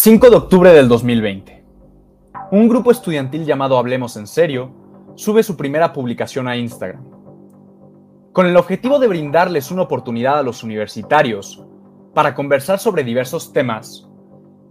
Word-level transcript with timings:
5 0.00 0.30
de 0.30 0.36
octubre 0.36 0.72
del 0.72 0.86
2020. 0.86 1.64
Un 2.52 2.68
grupo 2.68 2.92
estudiantil 2.92 3.44
llamado 3.44 3.76
Hablemos 3.76 4.16
en 4.16 4.28
Serio 4.28 4.70
sube 5.16 5.42
su 5.42 5.56
primera 5.56 5.92
publicación 5.92 6.46
a 6.46 6.56
Instagram. 6.56 7.02
Con 8.32 8.46
el 8.46 8.56
objetivo 8.56 9.00
de 9.00 9.08
brindarles 9.08 9.72
una 9.72 9.82
oportunidad 9.82 10.38
a 10.38 10.44
los 10.44 10.62
universitarios 10.62 11.64
para 12.14 12.36
conversar 12.36 12.78
sobre 12.78 13.02
diversos 13.02 13.52
temas, 13.52 14.08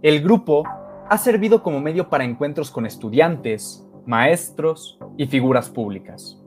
el 0.00 0.22
grupo 0.22 0.64
ha 1.10 1.18
servido 1.18 1.62
como 1.62 1.78
medio 1.78 2.08
para 2.08 2.24
encuentros 2.24 2.70
con 2.70 2.86
estudiantes, 2.86 3.86
maestros 4.06 4.98
y 5.18 5.26
figuras 5.26 5.68
públicas. 5.68 6.38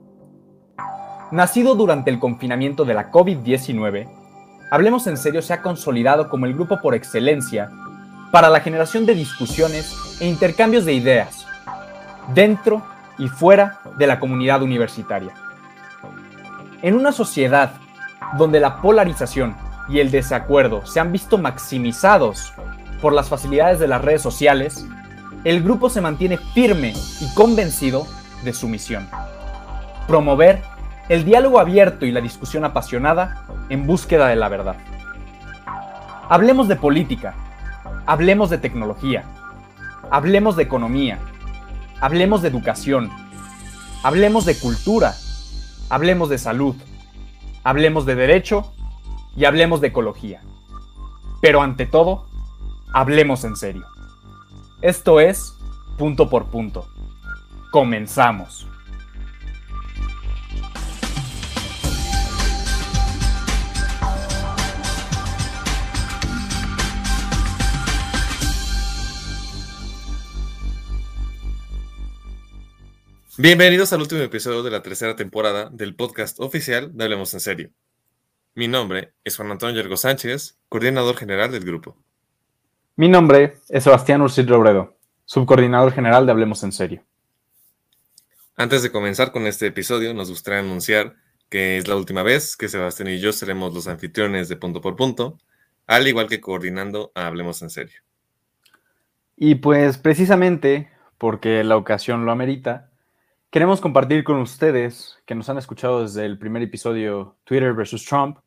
Nacido 1.30 1.76
durante 1.76 2.10
el 2.10 2.18
confinamiento 2.18 2.84
de 2.84 2.94
la 2.94 3.12
COVID-19, 3.12 4.08
Hablemos 4.72 5.06
en 5.06 5.18
Serio 5.18 5.40
se 5.40 5.52
ha 5.52 5.62
consolidado 5.62 6.28
como 6.28 6.46
el 6.46 6.54
grupo 6.54 6.80
por 6.80 6.96
excelencia 6.96 7.70
para 8.32 8.48
la 8.48 8.60
generación 8.60 9.06
de 9.06 9.14
discusiones 9.14 9.94
e 10.18 10.26
intercambios 10.26 10.84
de 10.86 10.94
ideas 10.94 11.46
dentro 12.34 12.82
y 13.18 13.28
fuera 13.28 13.80
de 13.98 14.06
la 14.06 14.18
comunidad 14.18 14.62
universitaria. 14.62 15.34
En 16.80 16.94
una 16.94 17.12
sociedad 17.12 17.74
donde 18.38 18.58
la 18.58 18.80
polarización 18.80 19.54
y 19.88 20.00
el 20.00 20.10
desacuerdo 20.10 20.84
se 20.86 20.98
han 20.98 21.12
visto 21.12 21.36
maximizados 21.36 22.54
por 23.02 23.12
las 23.12 23.28
facilidades 23.28 23.78
de 23.78 23.88
las 23.88 24.00
redes 24.00 24.22
sociales, 24.22 24.86
el 25.44 25.62
grupo 25.62 25.90
se 25.90 26.00
mantiene 26.00 26.38
firme 26.38 26.94
y 27.20 27.34
convencido 27.34 28.06
de 28.44 28.54
su 28.54 28.66
misión. 28.66 29.08
Promover 30.06 30.62
el 31.10 31.24
diálogo 31.24 31.60
abierto 31.60 32.06
y 32.06 32.12
la 32.12 32.22
discusión 32.22 32.64
apasionada 32.64 33.44
en 33.68 33.86
búsqueda 33.86 34.28
de 34.28 34.36
la 34.36 34.48
verdad. 34.48 34.76
Hablemos 36.30 36.68
de 36.68 36.76
política, 36.76 37.34
Hablemos 38.06 38.50
de 38.50 38.58
tecnología, 38.58 39.24
hablemos 40.10 40.56
de 40.56 40.64
economía, 40.64 41.20
hablemos 42.00 42.42
de 42.42 42.48
educación, 42.48 43.10
hablemos 44.02 44.44
de 44.44 44.58
cultura, 44.58 45.14
hablemos 45.88 46.28
de 46.28 46.38
salud, 46.38 46.74
hablemos 47.62 48.04
de 48.04 48.16
derecho 48.16 48.72
y 49.36 49.44
hablemos 49.44 49.80
de 49.80 49.88
ecología. 49.88 50.42
Pero 51.40 51.62
ante 51.62 51.86
todo, 51.86 52.26
hablemos 52.92 53.44
en 53.44 53.56
serio. 53.56 53.86
Esto 54.80 55.20
es 55.20 55.56
punto 55.96 56.28
por 56.28 56.46
punto. 56.46 56.88
Comenzamos. 57.70 58.66
Bienvenidos 73.38 73.94
al 73.94 74.02
último 74.02 74.20
episodio 74.20 74.62
de 74.62 74.70
la 74.70 74.82
tercera 74.82 75.16
temporada 75.16 75.70
del 75.70 75.94
podcast 75.94 76.38
oficial 76.38 76.94
de 76.94 77.04
Hablemos 77.04 77.32
en 77.32 77.40
Serio. 77.40 77.70
Mi 78.54 78.68
nombre 78.68 79.14
es 79.24 79.38
Juan 79.38 79.50
Antonio 79.50 79.74
Yergo 79.74 79.96
Sánchez, 79.96 80.58
coordinador 80.68 81.16
general 81.16 81.50
del 81.50 81.64
grupo. 81.64 81.96
Mi 82.94 83.08
nombre 83.08 83.56
es 83.70 83.84
Sebastián 83.84 84.20
Ursid 84.20 84.46
Robredo, 84.46 84.98
subcoordinador 85.24 85.92
general 85.92 86.26
de 86.26 86.32
Hablemos 86.32 86.62
en 86.62 86.72
Serio. 86.72 87.04
Antes 88.54 88.82
de 88.82 88.92
comenzar 88.92 89.32
con 89.32 89.46
este 89.46 89.68
episodio, 89.68 90.12
nos 90.12 90.28
gustaría 90.28 90.60
anunciar 90.60 91.14
que 91.48 91.78
es 91.78 91.88
la 91.88 91.96
última 91.96 92.22
vez 92.22 92.54
que 92.54 92.68
Sebastián 92.68 93.08
y 93.08 93.18
yo 93.18 93.32
seremos 93.32 93.72
los 93.72 93.88
anfitriones 93.88 94.50
de 94.50 94.56
punto 94.56 94.82
por 94.82 94.94
punto, 94.94 95.38
al 95.86 96.06
igual 96.06 96.28
que 96.28 96.42
coordinando 96.42 97.12
a 97.14 97.28
Hablemos 97.28 97.62
en 97.62 97.70
Serio. 97.70 98.02
Y 99.38 99.54
pues 99.54 99.96
precisamente 99.96 100.92
porque 101.16 101.64
la 101.64 101.78
ocasión 101.78 102.26
lo 102.26 102.32
amerita, 102.32 102.90
Queremos 103.52 103.82
compartir 103.82 104.24
con 104.24 104.38
ustedes, 104.38 105.18
que 105.26 105.34
nos 105.34 105.46
han 105.50 105.58
escuchado 105.58 106.04
desde 106.04 106.24
el 106.24 106.38
primer 106.38 106.62
episodio 106.62 107.36
Twitter 107.44 107.74
versus 107.74 108.02
Trump, 108.02 108.38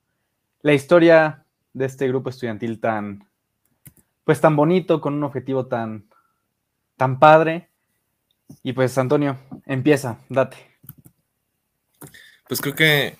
la 0.63 0.73
historia 0.73 1.45
de 1.73 1.85
este 1.85 2.07
grupo 2.07 2.31
estudiantil 2.31 2.79
tan, 2.79 3.29
pues 4.23 4.41
tan 4.41 4.55
bonito, 4.55 5.01
con 5.01 5.13
un 5.13 5.23
objetivo 5.23 5.67
tan, 5.67 6.09
tan 6.97 7.19
padre. 7.19 7.69
Y 8.63 8.73
pues, 8.73 8.97
Antonio, 8.97 9.37
empieza, 9.67 10.17
date. 10.27 10.57
Pues 12.47 12.59
creo 12.59 12.73
que 12.73 13.15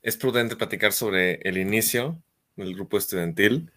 es 0.00 0.16
prudente 0.16 0.56
platicar 0.56 0.94
sobre 0.94 1.34
el 1.42 1.58
inicio 1.58 2.16
del 2.56 2.74
grupo 2.74 2.96
estudiantil. 2.96 3.70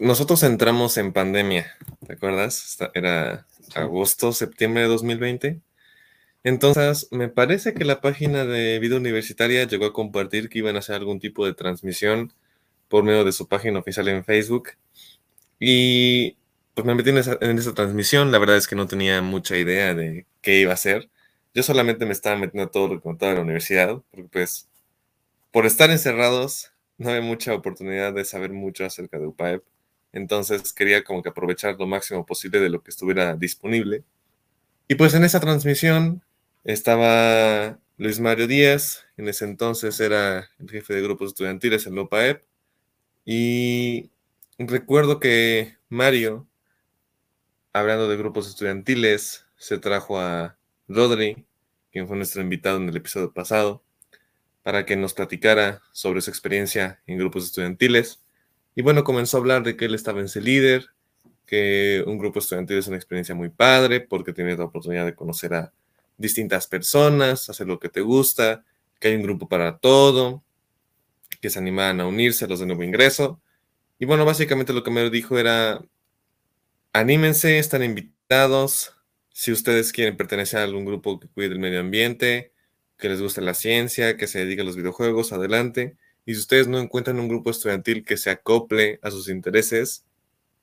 Nosotros 0.00 0.42
entramos 0.42 0.96
en 0.96 1.12
pandemia, 1.12 1.76
¿te 2.04 2.14
acuerdas? 2.14 2.76
Era 2.94 3.46
agosto, 3.76 4.32
septiembre 4.32 4.82
de 4.82 4.88
2020. 4.88 5.60
Entonces, 6.42 7.08
me 7.10 7.28
parece 7.28 7.74
que 7.74 7.84
la 7.84 8.00
página 8.00 8.44
de 8.46 8.78
Vida 8.78 8.96
Universitaria 8.96 9.64
llegó 9.64 9.86
a 9.86 9.92
compartir 9.92 10.48
que 10.48 10.60
iban 10.60 10.76
a 10.76 10.78
hacer 10.78 10.96
algún 10.96 11.20
tipo 11.20 11.44
de 11.44 11.54
transmisión 11.54 12.32
por 12.88 13.04
medio 13.04 13.24
de 13.24 13.32
su 13.32 13.48
página 13.48 13.78
oficial 13.80 14.08
en 14.08 14.24
Facebook. 14.24 14.70
Y 15.58 16.36
pues 16.74 16.86
me 16.86 16.94
metí 16.94 17.10
en 17.10 17.18
esa, 17.18 17.74
transmisión. 17.74 18.32
La 18.32 18.38
verdad 18.38 18.56
es 18.56 18.66
que 18.66 18.76
no 18.76 18.86
tenía 18.86 19.22
mucha 19.22 19.56
idea 19.58 19.94
de 19.94 20.26
qué 20.40 20.60
iba 20.60 20.72
a 20.72 20.76
ser. 20.76 21.10
Yo 21.54 21.62
solamente 21.62 22.06
me 22.06 22.12
estaba 22.12 22.36
metiendo 22.36 22.70
todo 22.70 22.88
lo 22.88 22.94
que 22.96 23.02
contaba 23.02 23.32
de 23.32 23.38
la 23.38 23.44
universidad, 23.44 24.02
porque 24.10 24.28
pues 24.30 24.68
por 25.52 25.66
estar 25.66 25.90
encerrados 25.90 26.72
no 26.96 27.10
había 27.10 27.22
mucha 27.22 27.54
oportunidad 27.54 28.12
de 28.14 28.24
saber 28.24 28.52
mucho 28.52 28.84
acerca 28.84 29.18
de 29.18 29.26
UPAEP. 29.26 29.62
Entonces 30.12 30.72
quería 30.72 31.04
como 31.04 31.22
que 31.22 31.28
aprovechar 31.28 31.76
lo 31.78 31.86
máximo 31.86 32.24
posible 32.26 32.60
de 32.60 32.70
lo 32.70 32.82
que 32.82 32.90
estuviera 32.90 33.36
disponible. 33.36 34.04
Y 34.88 34.96
pues 34.96 35.14
en 35.14 35.24
esa 35.24 35.40
transmisión 35.40 36.22
estaba 36.64 37.78
Luis 37.96 38.20
Mario 38.20 38.46
Díaz, 38.46 39.04
en 39.16 39.28
ese 39.28 39.44
entonces 39.44 40.00
era 40.00 40.50
el 40.58 40.70
jefe 40.70 40.94
de 40.94 41.02
grupos 41.02 41.28
estudiantiles 41.28 41.86
en 41.86 41.94
LOPAEP. 41.94 42.42
Y 43.24 44.10
recuerdo 44.58 45.20
que 45.20 45.76
Mario, 45.88 46.46
hablando 47.72 48.08
de 48.08 48.16
grupos 48.16 48.48
estudiantiles, 48.48 49.46
se 49.56 49.78
trajo 49.78 50.18
a 50.18 50.56
Rodri, 50.88 51.44
quien 51.92 52.08
fue 52.08 52.16
nuestro 52.16 52.42
invitado 52.42 52.78
en 52.78 52.88
el 52.88 52.96
episodio 52.96 53.32
pasado, 53.32 53.82
para 54.62 54.86
que 54.86 54.96
nos 54.96 55.14
platicara 55.14 55.82
sobre 55.92 56.20
su 56.20 56.30
experiencia 56.30 57.02
en 57.06 57.18
grupos 57.18 57.44
estudiantiles. 57.44 58.22
Y 58.74 58.82
bueno, 58.82 59.04
comenzó 59.04 59.36
a 59.36 59.40
hablar 59.40 59.62
de 59.62 59.76
que 59.76 59.86
él 59.86 59.94
estaba 59.94 60.20
en 60.20 60.26
ese 60.26 60.40
líder, 60.40 60.86
que 61.46 62.02
un 62.06 62.18
grupo 62.18 62.38
estudiantil 62.38 62.78
es 62.78 62.86
una 62.86 62.96
experiencia 62.96 63.34
muy 63.34 63.48
padre 63.48 64.00
porque 64.00 64.32
tienes 64.32 64.58
la 64.58 64.66
oportunidad 64.66 65.04
de 65.04 65.14
conocer 65.14 65.54
a 65.54 65.72
distintas 66.20 66.66
personas, 66.66 67.48
hacer 67.48 67.66
lo 67.66 67.80
que 67.80 67.88
te 67.88 68.02
gusta, 68.02 68.64
que 69.00 69.08
hay 69.08 69.16
un 69.16 69.22
grupo 69.22 69.48
para 69.48 69.78
todo, 69.78 70.44
que 71.40 71.50
se 71.50 71.58
animan 71.58 72.00
a 72.00 72.06
unirse 72.06 72.44
a 72.44 72.48
los 72.48 72.60
de 72.60 72.66
nuevo 72.66 72.84
ingreso. 72.84 73.40
Y 73.98 74.04
bueno, 74.04 74.24
básicamente 74.24 74.72
lo 74.72 74.82
que 74.82 74.90
me 74.90 75.08
dijo 75.08 75.38
era, 75.38 75.82
anímense, 76.92 77.58
están 77.58 77.82
invitados, 77.82 78.94
si 79.32 79.50
ustedes 79.50 79.92
quieren 79.92 80.16
pertenecer 80.16 80.60
a 80.60 80.64
algún 80.64 80.84
grupo 80.84 81.18
que 81.18 81.28
cuide 81.28 81.48
del 81.48 81.58
medio 81.58 81.80
ambiente, 81.80 82.52
que 82.98 83.08
les 83.08 83.22
guste 83.22 83.40
la 83.40 83.54
ciencia, 83.54 84.18
que 84.18 84.26
se 84.26 84.40
dedique 84.40 84.60
a 84.60 84.64
los 84.64 84.76
videojuegos, 84.76 85.32
adelante. 85.32 85.96
Y 86.26 86.34
si 86.34 86.40
ustedes 86.40 86.68
no 86.68 86.78
encuentran 86.78 87.18
un 87.18 87.28
grupo 87.28 87.50
estudiantil 87.50 88.04
que 88.04 88.18
se 88.18 88.28
acople 88.28 89.00
a 89.02 89.10
sus 89.10 89.30
intereses, 89.30 90.04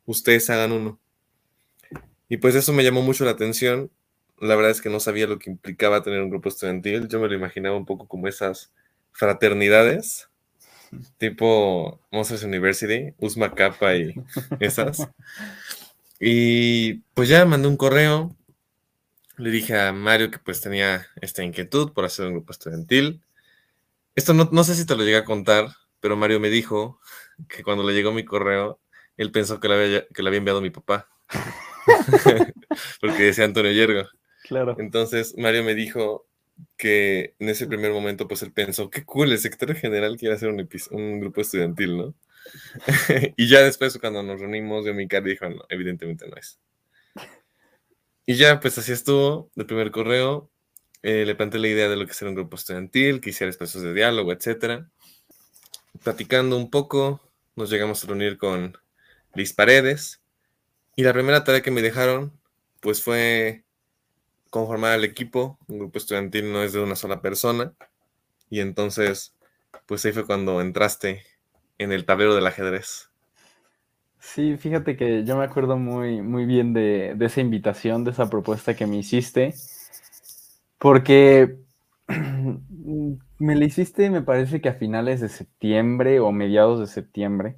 ustedes 0.06 0.50
hagan 0.51 0.72
uno. 0.72 1.00
Y 2.29 2.38
pues 2.38 2.53
eso 2.53 2.74
me 2.74 2.84
llamó 2.84 3.01
mucho 3.01 3.25
la 3.25 3.31
atención 3.31 3.89
la 4.39 4.55
verdad 4.55 4.71
es 4.71 4.81
que 4.81 4.89
no 4.89 4.99
sabía 4.99 5.27
lo 5.27 5.39
que 5.39 5.49
implicaba 5.49 6.03
tener 6.03 6.21
un 6.21 6.29
grupo 6.29 6.49
estudiantil. 6.49 7.07
Yo 7.07 7.19
me 7.19 7.27
lo 7.27 7.35
imaginaba 7.35 7.77
un 7.77 7.85
poco 7.85 8.07
como 8.07 8.27
esas 8.27 8.71
fraternidades, 9.11 10.29
tipo 11.17 11.99
Monsters 12.11 12.43
University, 12.43 13.13
Usma 13.19 13.53
Kappa 13.53 13.95
y 13.95 14.13
esas. 14.59 15.07
Y 16.19 16.95
pues 17.13 17.29
ya 17.29 17.45
mandé 17.45 17.67
un 17.67 17.77
correo. 17.77 18.35
Le 19.38 19.51
dije 19.51 19.79
a 19.79 19.94
Mario 19.94 20.31
que 20.31 20.39
pues 20.39 20.62
tenía 20.62 21.07
esta 21.21 21.44
inquietud 21.44 21.94
por 21.94 22.06
hacer 22.06 22.25
un 22.25 22.33
grupo 22.33 22.51
estudiantil. 22.51 23.21
Esto 24.15 24.33
no, 24.33 24.50
no 24.51 24.63
sé 24.63 24.73
si 24.73 24.85
te 24.85 24.95
lo 24.95 25.03
llegué 25.03 25.17
a 25.17 25.25
contar, 25.25 25.67
pero 26.00 26.17
Mario 26.17 26.39
me 26.39 26.50
dijo 26.50 27.00
que 27.47 27.63
cuando 27.63 27.83
le 27.83 27.94
llegó 27.94 28.12
mi 28.12 28.25
correo, 28.25 28.79
él 29.15 29.31
pensó 29.31 29.59
que 29.59 29.67
le 29.67 29.75
había, 29.75 30.07
que 30.07 30.23
le 30.23 30.29
había 30.29 30.39
enviado 30.39 30.62
mi 30.62 30.71
papá. 30.71 31.07
Porque 33.01 33.23
decía 33.23 33.45
Antonio 33.45 33.71
Yergo. 33.71 34.09
Entonces 34.77 35.35
Mario 35.38 35.63
me 35.63 35.75
dijo 35.75 36.25
que 36.75 37.35
en 37.39 37.49
ese 37.49 37.67
primer 37.67 37.91
momento 37.91 38.27
pues 38.27 38.41
él 38.41 38.51
pensó, 38.51 38.89
qué 38.89 39.03
cool, 39.03 39.31
el 39.31 39.39
secretario 39.39 39.75
general 39.75 40.17
quiere 40.17 40.35
hacer 40.35 40.49
un, 40.49 40.67
un 40.91 41.19
grupo 41.19 41.41
estudiantil, 41.41 41.97
¿no? 41.97 42.13
y 43.35 43.47
ya 43.47 43.61
después 43.61 43.97
cuando 43.99 44.23
nos 44.23 44.39
reunimos, 44.39 44.85
yo 44.85 44.94
mi 44.94 45.07
cara 45.07 45.25
dijo, 45.25 45.49
no, 45.49 45.63
evidentemente 45.69 46.27
no 46.27 46.35
es. 46.35 46.59
Y 48.25 48.35
ya 48.35 48.59
pues 48.59 48.77
así 48.77 48.91
estuvo, 48.91 49.49
el 49.55 49.65
primer 49.65 49.91
correo, 49.91 50.50
eh, 51.03 51.25
le 51.25 51.35
planteé 51.35 51.59
la 51.59 51.67
idea 51.67 51.89
de 51.89 51.95
lo 51.95 52.05
que 52.05 52.13
sería 52.13 52.29
un 52.29 52.35
grupo 52.35 52.55
estudiantil, 52.55 53.21
que 53.21 53.29
hiciera 53.29 53.50
espacios 53.50 53.83
de 53.83 53.93
diálogo, 53.93 54.33
etcétera. 54.33 54.89
Platicando 56.03 56.57
un 56.57 56.69
poco, 56.69 57.21
nos 57.55 57.69
llegamos 57.69 58.03
a 58.03 58.07
reunir 58.07 58.38
con 58.38 58.77
Liz 59.33 59.53
Paredes, 59.53 60.21
Y 60.95 61.03
la 61.03 61.13
primera 61.13 61.43
tarea 61.43 61.61
que 61.61 61.71
me 61.71 61.81
dejaron, 61.81 62.33
pues 62.81 63.03
fue 63.03 63.63
conformar 64.49 64.97
el 64.97 65.03
equipo. 65.03 65.57
Un 65.67 65.79
grupo 65.79 65.97
estudiantil 65.97 66.51
no 66.51 66.63
es 66.63 66.73
de 66.73 66.81
una 66.81 66.95
sola 66.95 67.21
persona. 67.21 67.73
Y 68.49 68.59
entonces, 68.61 69.35
pues 69.85 70.05
ahí 70.05 70.11
fue 70.11 70.25
cuando 70.25 70.61
entraste 70.61 71.23
en 71.77 71.91
el 71.91 72.05
tablero 72.05 72.35
del 72.35 72.47
ajedrez. 72.47 73.09
Sí, 74.19 74.57
fíjate 74.57 74.97
que 74.97 75.23
yo 75.23 75.38
me 75.38 75.45
acuerdo 75.45 75.77
muy, 75.77 76.21
muy 76.21 76.45
bien 76.45 76.73
de, 76.73 77.15
esa 77.19 77.41
invitación, 77.41 78.03
de 78.03 78.11
esa 78.11 78.29
propuesta 78.29 78.75
que 78.75 78.88
me 78.88 78.97
hiciste, 78.97 79.53
porque 80.79 81.59
me 83.39 83.55
la 83.55 83.65
hiciste, 83.65 84.09
me 84.09 84.21
parece 84.21 84.59
que 84.59 84.69
a 84.69 84.73
finales 84.73 85.21
de 85.21 85.29
septiembre 85.29 86.19
o 86.19 86.31
mediados 86.31 86.79
de 86.79 86.88
septiembre. 86.88 87.57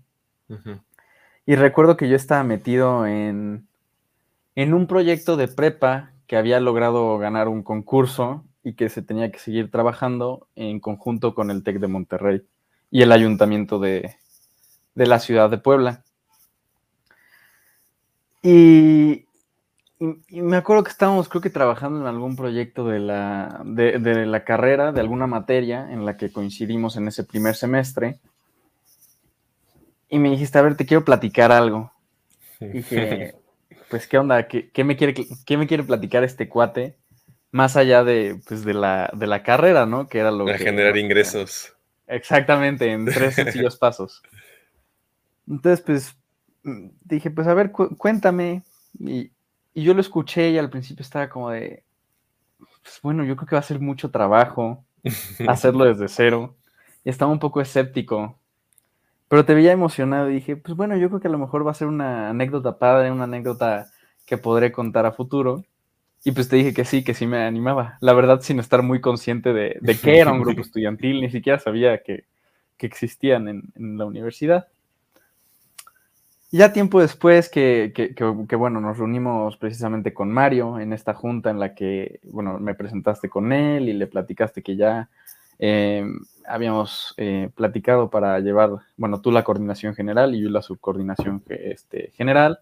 Y 1.46 1.56
recuerdo 1.56 1.98
que 1.98 2.10
yo 2.10 2.16
estaba 2.16 2.44
metido 2.44 3.06
en, 3.06 3.68
en 4.56 4.74
un 4.74 4.88
proyecto 4.88 5.38
de 5.38 5.48
prepa 5.48 6.12
que 6.30 6.38
había 6.38 6.60
logrado 6.60 7.18
ganar 7.18 7.48
un 7.48 7.64
concurso 7.64 8.46
y 8.64 8.76
que 8.76 8.90
se 8.90 9.02
tenía 9.02 9.32
que 9.32 9.40
seguir 9.40 9.72
trabajando 9.72 10.48
en 10.56 10.80
conjunto 10.80 11.34
con 11.34 11.50
el 11.50 11.64
TEC 11.64 11.80
de 11.80 11.88
Monterrey 11.88 12.44
y 12.92 13.02
el 13.02 13.12
ayuntamiento 13.12 13.80
de, 13.80 14.16
de 14.94 15.08
la 15.08 15.18
ciudad 15.18 15.50
de 15.50 15.58
Puebla. 15.58 16.04
Y, 18.44 19.26
me 20.30 20.56
acuerdo 20.56 20.84
que 20.84 20.92
estábamos, 20.92 21.28
creo 21.28 21.42
que 21.42 21.50
trabajando 21.50 22.00
en 22.00 22.06
algún 22.06 22.36
proyecto 22.36 22.88
de 22.88 23.00
la, 23.00 23.64
de, 23.66 23.98
la 24.28 24.44
carrera, 24.46 24.92
de 24.92 25.02
alguna 25.02 25.26
materia 25.26 25.92
en 25.92 26.06
la 26.06 26.16
que 26.16 26.32
coincidimos 26.32 26.96
en 26.96 27.08
ese 27.08 27.24
primer 27.24 27.56
semestre. 27.56 28.20
Y 30.10 30.20
me 30.20 30.30
dijiste, 30.30 30.60
a 30.60 30.62
ver, 30.62 30.78
te 30.78 30.86
quiero 30.86 31.04
platicar 31.04 31.52
algo. 31.52 31.92
Y 32.60 32.68
dije, 32.68 33.36
pues, 33.90 34.08
¿qué 34.08 34.18
onda? 34.18 34.48
¿Qué, 34.48 34.84
me 34.84 34.96
quiere, 34.96 35.14
¿Qué 35.46 35.58
me 35.58 35.68
quiere 35.68 35.84
platicar 35.84 36.24
este 36.24 36.48
cuate? 36.48 36.98
Más 37.52 37.76
allá 37.76 38.04
de, 38.04 38.40
pues, 38.48 38.64
de, 38.64 38.74
la, 38.74 39.10
de 39.14 39.28
la 39.28 39.44
carrera, 39.44 39.86
¿no? 39.86 40.08
Que 40.08 40.20
era 40.20 40.32
lo 40.32 40.46
Para 40.46 40.58
generar 40.58 40.98
ingresos. 40.98 41.74
Exactamente, 42.08 42.92
en 42.92 43.06
tres 43.06 43.36
sencillos 43.36 43.78
pasos. 43.78 44.22
Entonces, 45.48 45.82
pues, 45.82 46.16
dije, 47.04 47.32
pues 47.32 47.48
a 47.48 47.54
ver, 47.54 47.72
cuéntame. 47.72 48.64
Y, 49.00 49.32
yo 49.76 49.94
lo 49.94 50.02
escuché 50.02 50.50
y 50.50 50.58
al 50.58 50.70
principio 50.70 51.04
estaba 51.04 51.30
como 51.30 51.52
de, 51.52 51.84
pues 52.58 53.00
bueno, 53.02 53.24
yo 53.24 53.38
creo 53.38 53.48
que 53.48 53.56
va 53.56 53.62
a 53.62 53.64
ser 53.64 53.80
mucho 53.80 54.12
trabajo 54.12 54.84
hacerlo 55.48 55.86
desde 55.86 56.10
cero. 56.10 56.56
Y 57.06 57.10
estaba 57.10 57.32
un 57.32 57.40
poco 57.40 57.62
escéptico. 57.62 58.39
Pero 59.30 59.46
te 59.46 59.54
veía 59.54 59.72
emocionado 59.72 60.30
y 60.30 60.34
dije, 60.34 60.58
pues 60.58 60.76
bueno, 60.76 60.98
yo 60.98 61.08
creo 61.08 61.22
que 61.22 61.28
a 61.30 61.32
lo 61.32 61.38
mejor 61.38 61.66
va 61.66 61.72
a 61.72 61.76
ser 61.76 61.88
una 61.88 62.30
anécdota 62.30 62.78
padre, 62.78 63.12
una 63.12 63.24
anécdota 63.24 63.88
que 64.26 64.38
podré 64.38 64.72
contar 64.72 65.06
a 65.06 65.14
futuro. 65.14 65.64
Y 66.26 66.34
pues 66.34 66.50
te 66.50 66.58
dije 66.58 66.74
que 66.74 66.84
sí, 66.84 67.04
que 67.04 67.14
sí 67.14 67.26
me 67.26 67.44
animaba. 67.44 67.98
La 68.02 68.14
verdad, 68.14 68.42
sin 68.42 68.60
estar 68.60 68.84
muy 68.84 69.00
consciente 69.00 69.54
de, 69.54 69.78
de 69.80 69.98
que 69.98 70.20
era 70.20 70.34
un 70.34 70.42
grupo 70.42 70.62
estudiantil, 70.62 71.22
ni 71.22 71.30
siquiera 71.30 71.60
sabía 71.60 72.04
que, 72.04 72.26
existían 72.82 73.48
en 73.50 73.98
la 73.98 74.06
universidad. 74.06 74.68
Ya 76.52 76.74
tiempo 76.74 77.00
después 77.00 77.48
que, 77.48 77.94
que, 77.94 78.56
bueno, 78.56 78.82
nos 78.82 78.98
reunimos 78.98 79.56
precisamente 79.58 80.16
con 80.16 80.32
Mario 80.32 80.80
en 80.80 80.94
esta 80.94 81.14
junta 81.14 81.52
en 81.52 81.60
la 81.60 81.76
que, 81.76 82.20
bueno, 82.24 82.58
me 82.58 82.74
presentaste 82.74 83.30
con 83.30 83.54
él 83.54 83.88
y 83.88 83.94
le 83.94 84.08
platicaste 84.08 84.64
que 84.64 84.76
ya 84.76 85.10
eh, 85.60 86.06
habíamos 86.48 87.14
eh, 87.18 87.50
platicado 87.54 88.10
para 88.10 88.40
llevar, 88.40 88.72
bueno, 88.98 89.22
tú 89.22 89.32
la 89.32 89.44
coordinación 89.44 89.94
general 89.94 90.34
y 90.34 90.42
yo 90.42 90.50
la 90.50 90.62
subcoordinación 90.62 91.44
este, 91.48 92.12
general, 92.16 92.60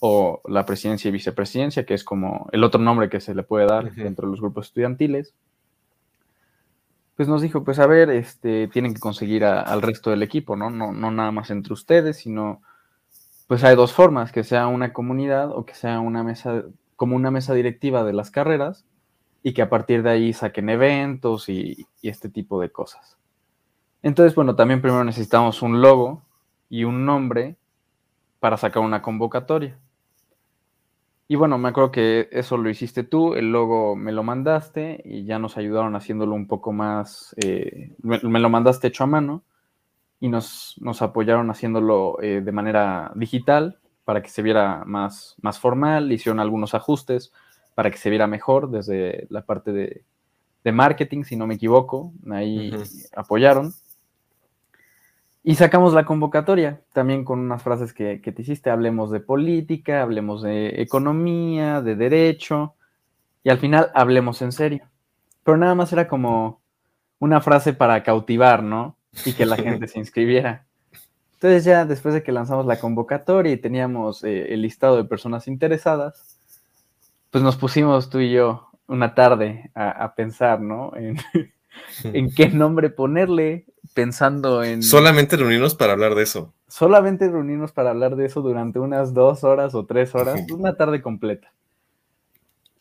o 0.00 0.40
la 0.48 0.66
presidencia 0.66 1.08
y 1.08 1.12
vicepresidencia, 1.12 1.86
que 1.86 1.94
es 1.94 2.02
como 2.02 2.48
el 2.50 2.64
otro 2.64 2.80
nombre 2.80 3.08
que 3.08 3.20
se 3.20 3.36
le 3.36 3.44
puede 3.44 3.66
dar 3.66 3.94
dentro 3.94 4.26
de 4.26 4.32
los 4.32 4.40
grupos 4.40 4.66
estudiantiles. 4.66 5.32
Pues 7.14 7.28
nos 7.28 7.42
dijo, 7.42 7.62
pues 7.62 7.78
a 7.78 7.86
ver, 7.86 8.10
este, 8.10 8.66
tienen 8.66 8.94
que 8.94 9.00
conseguir 9.00 9.44
al 9.44 9.80
resto 9.80 10.10
del 10.10 10.24
equipo, 10.24 10.56
¿no? 10.56 10.70
¿no? 10.70 10.90
No 10.92 11.12
nada 11.12 11.30
más 11.30 11.50
entre 11.50 11.74
ustedes, 11.74 12.16
sino 12.16 12.62
pues 13.46 13.62
hay 13.62 13.76
dos 13.76 13.92
formas, 13.92 14.32
que 14.32 14.42
sea 14.42 14.66
una 14.66 14.92
comunidad 14.92 15.52
o 15.52 15.64
que 15.66 15.74
sea 15.74 16.00
una 16.00 16.24
mesa, 16.24 16.64
como 16.96 17.14
una 17.14 17.30
mesa 17.30 17.54
directiva 17.54 18.02
de 18.02 18.14
las 18.14 18.32
carreras 18.32 18.84
y 19.42 19.52
que 19.52 19.62
a 19.62 19.68
partir 19.68 20.02
de 20.02 20.10
ahí 20.10 20.32
saquen 20.32 20.68
eventos 20.68 21.48
y, 21.48 21.86
este 22.02 22.28
tipo 22.28 22.60
de 22.60 22.70
cosas. 22.70 23.18
Entonces, 24.02 24.34
bueno, 24.34 24.54
también 24.56 24.80
primero 24.80 25.04
necesitamos 25.04 25.62
un 25.62 25.80
logo 25.80 26.22
y 26.68 26.84
un 26.84 27.04
nombre 27.04 27.56
para 28.40 28.56
sacar 28.56 28.82
una 28.82 29.02
convocatoria. 29.02 29.78
Y 31.28 31.36
bueno, 31.36 31.56
me 31.58 31.68
acuerdo 31.68 31.92
que 31.92 32.28
eso 32.32 32.56
lo 32.56 32.68
hiciste 32.68 33.04
tú, 33.04 33.34
el 33.34 33.52
logo 33.52 33.96
me 33.96 34.12
lo 34.12 34.22
mandaste 34.22 35.00
y 35.04 35.24
ya 35.24 35.38
nos 35.38 35.56
ayudaron 35.56 35.96
haciéndolo 35.96 36.34
un 36.34 36.46
poco 36.46 36.72
más, 36.72 37.34
eh, 37.42 37.94
me, 38.02 38.18
lo 38.18 38.50
mandaste 38.50 38.88
hecho 38.88 39.04
a 39.04 39.06
mano 39.06 39.42
y 40.20 40.28
nos, 40.28 40.76
apoyaron 41.00 41.50
haciéndolo 41.50 42.20
eh, 42.20 42.42
de 42.44 42.52
manera 42.52 43.12
digital 43.14 43.78
para 44.04 44.22
que 44.22 44.28
se 44.28 44.42
viera 44.42 44.82
más, 44.84 45.36
más 45.40 45.58
formal, 45.58 46.12
hicieron 46.12 46.40
algunos 46.40 46.74
ajustes 46.74 47.32
para 47.74 47.90
que 47.90 47.98
se 47.98 48.10
viera 48.10 48.26
mejor 48.26 48.70
desde 48.70 49.26
la 49.30 49.44
parte 49.44 49.72
de, 49.72 50.04
marketing, 50.72 51.24
si 51.24 51.36
no 51.36 51.46
me 51.46 51.54
equivoco, 51.54 52.12
ahí 52.30 52.72
apoyaron. 53.16 53.72
Y 55.44 55.56
sacamos 55.56 55.92
la 55.92 56.04
convocatoria, 56.04 56.82
también 56.92 57.24
con 57.24 57.40
unas 57.40 57.62
frases 57.62 57.92
que, 57.92 58.20
que, 58.20 58.30
te 58.30 58.42
hiciste, 58.42 58.70
hablemos 58.70 59.10
de 59.10 59.18
política, 59.18 60.02
hablemos 60.02 60.42
de 60.42 60.80
economía, 60.80 61.82
de 61.82 61.96
derecho, 61.96 62.74
y 63.42 63.50
al 63.50 63.58
final 63.58 63.90
hablemos 63.94 64.40
en 64.40 64.52
serio. 64.52 64.88
Pero 65.42 65.56
nada 65.56 65.74
más 65.74 65.92
era 65.92 66.06
como 66.06 66.60
una 67.18 67.40
frase 67.40 67.72
para 67.72 68.04
cautivar, 68.04 68.62
¿no? 68.62 68.96
y 69.24 69.32
que 69.32 69.46
la 69.46 69.56
gente 69.56 69.88
se 69.88 69.98
inscribiera. 69.98 70.64
Entonces 71.34 71.64
ya 71.64 71.84
después 71.84 72.14
de 72.14 72.22
que 72.22 72.32
lanzamos 72.32 72.66
la 72.66 72.78
convocatoria 72.78 73.52
y 73.52 73.56
teníamos 73.56 74.22
eh, 74.24 74.52
el 74.52 74.62
listado 74.62 74.96
de 74.96 75.04
personas 75.04 75.48
interesadas, 75.48 76.31
pues 77.32 77.42
nos 77.42 77.56
pusimos 77.56 78.10
tú 78.10 78.20
y 78.20 78.30
yo 78.30 78.68
una 78.86 79.14
tarde 79.14 79.70
a, 79.74 80.14
pensar, 80.14 80.60
¿no? 80.60 80.92
En, 82.04 82.30
qué 82.34 82.48
nombre 82.48 82.90
ponerle, 82.90 83.64
pensando 83.94 84.62
en... 84.62 84.82
Solamente 84.82 85.38
reunirnos 85.38 85.74
para 85.74 85.94
hablar 85.94 86.14
de 86.14 86.22
eso. 86.22 86.52
Solamente 86.68 87.30
reunirnos 87.30 87.72
para 87.72 87.90
hablar 87.90 88.14
de 88.16 88.26
eso 88.26 88.42
durante 88.42 88.78
unas 88.78 89.14
dos 89.14 89.42
horas 89.42 89.74
o 89.74 89.86
tres 89.86 90.14
horas, 90.14 90.38
una 90.52 90.76
tarde 90.76 91.00
completa. 91.00 91.50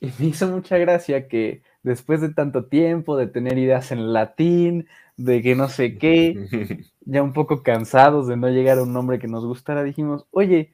Y 0.02 0.12
me 0.20 0.26
hizo 0.26 0.46
mucha 0.50 0.78
gracia 0.78 1.30
que 1.30 1.64
después 1.84 2.20
de 2.20 2.34
tanto 2.34 2.66
tiempo, 2.66 3.16
de 3.16 3.28
tener 3.28 3.58
ideas 3.58 3.94
en 3.94 4.12
latín, 4.12 4.90
de 5.16 5.42
que 5.42 5.56
no 5.56 5.70
sé 5.70 5.98
qué, 5.98 6.86
ya 7.06 7.24
un 7.24 7.32
poco 7.32 7.64
cansados 7.64 8.28
de 8.28 8.36
no 8.36 8.50
llegar 8.50 8.78
a 8.78 8.84
un 8.84 8.92
nombre 8.92 9.20
que 9.20 9.30
nos 9.30 9.46
gustara, 9.46 9.84
dijimos, 9.84 10.26
oye, 10.32 10.74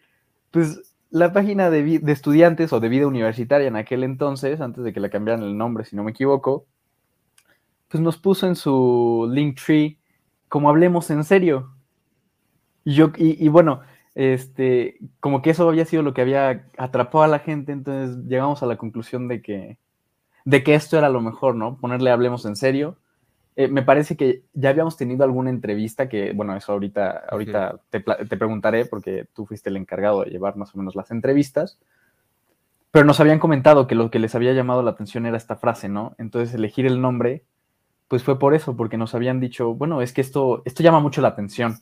pues 0.50 0.87
la 1.10 1.32
página 1.32 1.70
de, 1.70 2.02
estudiantes 2.08 2.74
o 2.74 2.80
de 2.80 2.90
vida 2.90 3.08
universitaria 3.08 3.68
en 3.68 3.76
aquel 3.76 4.04
entonces, 4.04 4.62
antes 4.62 4.84
de 4.84 4.94
que 4.94 5.00
la 5.00 5.10
cambiaran 5.10 5.44
el 5.44 5.58
nombre, 5.58 5.86
si 5.86 5.96
no 5.96 6.04
me 6.04 6.12
equivoco, 6.12 6.66
pues 7.88 8.02
nos 8.02 8.18
puso 8.18 8.48
en 8.48 8.56
su 8.56 9.30
link 9.32 9.60
tree 9.64 10.00
como 10.50 10.70
hablemos 10.70 11.10
en 11.10 11.24
serio. 11.24 11.74
Y 12.84 12.94
yo, 12.96 13.12
y, 13.18 13.48
bueno, 13.50 13.82
este, 14.16 14.98
como 15.20 15.42
que 15.42 15.50
eso 15.52 15.68
había 15.68 15.86
sido 15.86 16.04
lo 16.04 16.14
que 16.14 16.22
había 16.22 16.70
atrapado 16.78 17.24
a 17.24 17.28
la 17.28 17.40
gente, 17.40 17.72
entonces 17.72 18.18
llegamos 18.28 18.64
a 18.64 18.66
la 18.66 18.78
conclusión 18.78 19.28
de 19.28 19.42
que, 19.42 19.78
de 20.46 20.64
que 20.64 20.76
esto 20.76 20.98
era 20.98 21.10
lo 21.10 21.22
mejor, 21.22 21.56
¿no? 21.56 21.78
Ponerle 21.78 22.12
hablemos 22.12 22.46
en 22.46 22.56
serio 22.56 22.98
eh, 23.60 23.68
me 23.68 23.82
parece 23.82 24.16
que 24.16 24.44
ya 24.54 24.70
habíamos 24.70 24.98
tenido 24.98 25.24
alguna 25.24 25.50
entrevista 25.50 26.08
que, 26.08 26.32
bueno, 26.32 26.56
eso 26.56 26.74
ahorita, 26.74 27.24
ahorita 27.28 27.80
te, 27.90 28.02
preguntaré 28.02 28.86
porque 28.86 29.28
tú 29.34 29.48
fuiste 29.48 29.72
el 29.72 29.78
encargado 29.78 30.24
de 30.24 30.30
llevar 30.30 30.56
más 30.58 30.76
o 30.76 30.78
menos 30.78 30.96
las 30.96 31.10
entrevistas, 31.10 31.80
pero 32.92 33.04
nos 33.04 33.20
habían 33.20 33.40
comentado 33.40 33.88
que 33.88 33.96
lo 33.96 34.12
que 34.12 34.20
les 34.20 34.36
había 34.36 34.54
llamado 34.54 34.84
la 34.84 34.92
atención 34.92 35.26
era 35.26 35.38
esta 35.38 35.56
frase, 35.56 35.90
¿no? 35.90 36.14
Entonces 36.20 36.54
elegir 36.54 36.86
el 36.86 37.02
nombre, 37.02 37.46
pues 38.08 38.22
fue 38.22 38.38
por 38.38 38.54
eso, 38.54 38.78
porque 38.78 38.96
nos 38.96 39.16
habían 39.16 39.40
dicho, 39.40 39.74
bueno, 39.74 40.04
es 40.04 40.14
que 40.14 40.22
esto, 40.22 40.62
esto 40.64 40.84
llama 40.84 41.00
mucho 41.00 41.22
la 41.22 41.30
atención. 41.30 41.80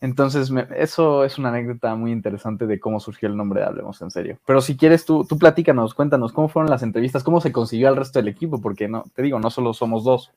Entonces, 0.00 0.50
eso 0.76 1.24
es 1.24 1.38
una 1.38 1.48
anécdota 1.48 1.94
muy 1.94 2.12
interesante 2.12 2.66
de 2.66 2.78
cómo 2.78 3.00
surgió 3.00 3.28
el 3.28 3.36
nombre 3.36 3.60
de 3.60 3.66
Hablemos 3.66 4.00
en 4.02 4.10
Serio. 4.10 4.38
Pero 4.46 4.60
si 4.60 4.76
quieres, 4.76 5.06
tú, 5.06 5.24
tú 5.24 5.38
platícanos, 5.38 5.94
cuéntanos 5.94 6.32
cómo 6.32 6.48
fueron 6.48 6.70
las 6.70 6.82
entrevistas, 6.82 7.24
cómo 7.24 7.40
se 7.40 7.52
consiguió 7.52 7.88
al 7.88 7.96
resto 7.96 8.18
del 8.18 8.28
equipo, 8.28 8.60
porque 8.60 8.88
no, 8.88 9.04
te 9.14 9.22
digo, 9.22 9.40
no 9.40 9.50
solo 9.50 9.72
somos 9.72 10.04
dos. 10.04 10.32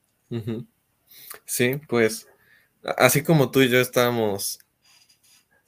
Sí, 1.46 1.82
pues, 1.88 2.28
así 2.98 3.22
como 3.22 3.52
tú 3.52 3.62
y 3.62 3.70
yo 3.70 3.80
estábamos 3.80 4.60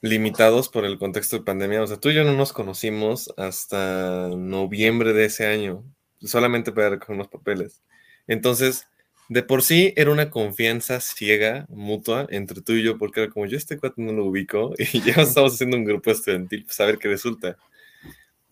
limitados 0.00 0.68
por 0.68 0.84
el 0.84 0.98
contexto 0.98 1.36
de 1.36 1.44
pandemia, 1.44 1.82
o 1.82 1.86
sea, 1.86 1.98
tú 1.98 2.08
y 2.08 2.14
yo 2.14 2.24
no 2.24 2.32
nos 2.32 2.52
conocimos 2.52 3.32
hasta 3.36 4.28
noviembre 4.28 5.12
de 5.12 5.26
ese 5.26 5.46
año, 5.46 5.84
solamente 6.20 6.72
para 6.72 6.90
recoger 6.90 7.14
unos 7.14 7.28
papeles. 7.28 7.82
Entonces, 8.26 8.88
de 9.32 9.42
por 9.42 9.62
sí 9.62 9.94
era 9.96 10.10
una 10.10 10.28
confianza 10.28 11.00
ciega, 11.00 11.64
mutua, 11.70 12.26
entre 12.28 12.60
tú 12.60 12.74
y 12.74 12.82
yo, 12.82 12.98
porque 12.98 13.22
era 13.22 13.32
como 13.32 13.46
yo 13.46 13.56
este 13.56 13.78
cuate 13.78 14.02
no 14.02 14.12
lo 14.12 14.26
ubico 14.26 14.74
y 14.92 15.00
ya 15.00 15.22
estamos 15.22 15.54
haciendo 15.54 15.78
un 15.78 15.84
grupo 15.84 16.10
estudiantil, 16.10 16.64
pues 16.66 16.78
a 16.80 16.84
ver 16.84 16.98
qué 16.98 17.08
resulta. 17.08 17.56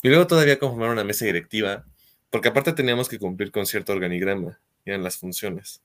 Y 0.03 0.09
luego 0.09 0.27
todavía 0.27 0.59
conformar 0.59 0.89
una 0.89 1.05
mesa 1.05 1.27
directiva, 1.27 1.85
porque 2.31 2.49
aparte 2.49 2.73
teníamos 2.73 3.11
que 3.11 3.19
cumplir 3.19 3.51
con 3.51 3.67
cierto 3.67 3.93
organigrama, 3.93 4.59
eran 4.87 5.03
las 5.03 5.19
funciones. 5.19 5.83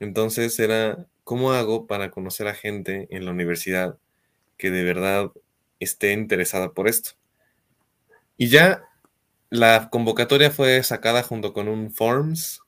Entonces 0.00 0.58
era, 0.60 1.06
¿cómo 1.24 1.52
hago 1.52 1.86
para 1.86 2.10
conocer 2.10 2.46
a 2.46 2.54
gente 2.54 3.08
en 3.10 3.24
la 3.24 3.30
universidad 3.30 3.96
que 4.58 4.70
de 4.70 4.84
verdad 4.84 5.30
esté 5.78 6.12
interesada 6.12 6.72
por 6.72 6.88
esto? 6.88 7.12
Y 8.36 8.48
ya 8.48 8.84
la 9.48 9.88
convocatoria 9.90 10.50
fue 10.50 10.82
sacada 10.82 11.22
junto 11.22 11.54
con 11.54 11.68
un 11.68 11.90
forms 11.90 12.60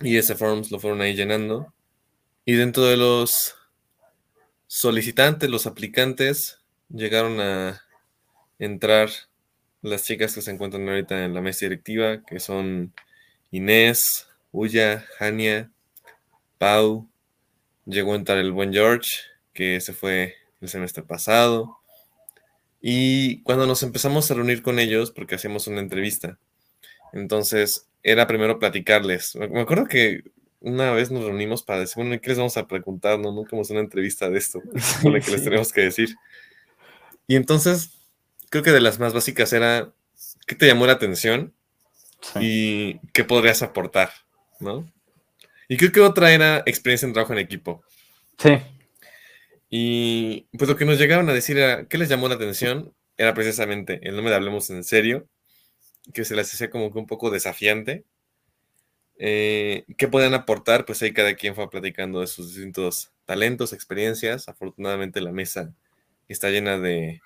y 0.00 0.16
ese 0.16 0.34
forms 0.34 0.70
lo 0.70 0.78
fueron 0.78 1.00
ahí 1.00 1.14
llenando. 1.14 1.72
Y 2.44 2.54
dentro 2.54 2.84
de 2.84 2.96
los 2.96 3.54
solicitantes, 4.66 5.50
los 5.50 5.66
aplicantes, 5.66 6.60
llegaron 6.88 7.40
a 7.40 7.82
entrar 8.58 9.10
las 9.82 10.04
chicas 10.04 10.34
que 10.34 10.42
se 10.42 10.50
encuentran 10.50 10.88
ahorita 10.88 11.24
en 11.24 11.34
la 11.34 11.40
mesa 11.40 11.66
directiva, 11.66 12.22
que 12.24 12.40
son 12.40 12.92
Inés, 13.50 14.28
Uya, 14.52 15.04
Jania, 15.18 15.70
Pau, 16.58 17.08
llegó 17.86 18.12
a 18.12 18.16
entrar 18.16 18.38
el 18.38 18.52
buen 18.52 18.72
George, 18.72 19.10
que 19.52 19.80
se 19.80 19.92
fue 19.92 20.34
el 20.60 20.68
semestre 20.68 21.02
pasado. 21.02 21.78
Y 22.80 23.42
cuando 23.42 23.66
nos 23.66 23.82
empezamos 23.82 24.30
a 24.30 24.34
reunir 24.34 24.62
con 24.62 24.78
ellos, 24.78 25.10
porque 25.10 25.34
hacíamos 25.34 25.66
una 25.66 25.80
entrevista, 25.80 26.38
entonces 27.12 27.89
era 28.02 28.26
primero 28.26 28.58
platicarles. 28.58 29.36
Me 29.36 29.60
acuerdo 29.60 29.86
que 29.86 30.22
una 30.60 30.92
vez 30.92 31.10
nos 31.10 31.24
reunimos 31.24 31.62
para 31.62 31.80
decir, 31.80 31.96
bueno, 31.96 32.20
¿qué 32.20 32.28
les 32.28 32.38
vamos 32.38 32.56
a 32.56 32.66
preguntar? 32.66 33.18
No, 33.18 33.32
nunca 33.32 33.56
hemos 33.56 33.70
una 33.70 33.80
entrevista 33.80 34.28
de 34.28 34.38
esto, 34.38 34.60
con 35.02 35.12
que 35.20 35.30
les 35.30 35.44
tenemos 35.44 35.72
que 35.72 35.82
decir. 35.82 36.16
Y 37.26 37.36
entonces, 37.36 37.92
creo 38.50 38.62
que 38.62 38.72
de 38.72 38.80
las 38.80 38.98
más 38.98 39.14
básicas 39.14 39.52
era, 39.52 39.92
¿qué 40.46 40.54
te 40.54 40.66
llamó 40.66 40.86
la 40.86 40.92
atención? 40.92 41.54
Y 42.38 42.98
qué 43.12 43.24
podrías 43.24 43.62
aportar, 43.62 44.10
¿no? 44.58 44.90
Y 45.68 45.78
creo 45.78 45.92
que 45.92 46.00
otra 46.00 46.32
era 46.32 46.58
experiencia 46.66 47.06
en 47.06 47.14
trabajo 47.14 47.32
en 47.32 47.38
equipo. 47.38 47.82
Sí. 48.36 48.58
Y 49.70 50.48
pues 50.58 50.68
lo 50.68 50.76
que 50.76 50.84
nos 50.84 50.98
llegaron 50.98 51.30
a 51.30 51.32
decir 51.32 51.56
era, 51.56 51.86
¿qué 51.86 51.96
les 51.96 52.08
llamó 52.08 52.28
la 52.28 52.34
atención? 52.34 52.92
Era 53.16 53.32
precisamente 53.32 54.00
el 54.02 54.16
nombre 54.16 54.30
de 54.30 54.36
Hablemos 54.36 54.68
en 54.68 54.82
Serio, 54.84 55.28
que 56.12 56.24
se 56.24 56.36
les 56.36 56.52
hacía 56.52 56.70
como 56.70 56.92
que 56.92 56.98
un 56.98 57.06
poco 57.06 57.30
desafiante. 57.30 58.04
Eh, 59.18 59.84
¿Qué 59.98 60.08
podían 60.08 60.34
aportar? 60.34 60.86
Pues 60.86 61.02
ahí 61.02 61.12
cada 61.12 61.34
quien 61.34 61.54
fue 61.54 61.68
platicando 61.70 62.20
de 62.20 62.26
sus 62.26 62.54
distintos 62.54 63.12
talentos, 63.26 63.72
experiencias. 63.72 64.48
Afortunadamente 64.48 65.20
la 65.20 65.32
mesa 65.32 65.74
está 66.28 66.50
llena 66.50 66.78
de 66.78 67.20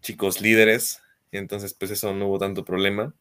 chicos 0.00 0.40
líderes, 0.40 1.02
entonces 1.32 1.74
pues 1.74 1.90
eso 1.90 2.14
no 2.14 2.28
hubo 2.28 2.38
tanto 2.38 2.64
problema. 2.64 3.14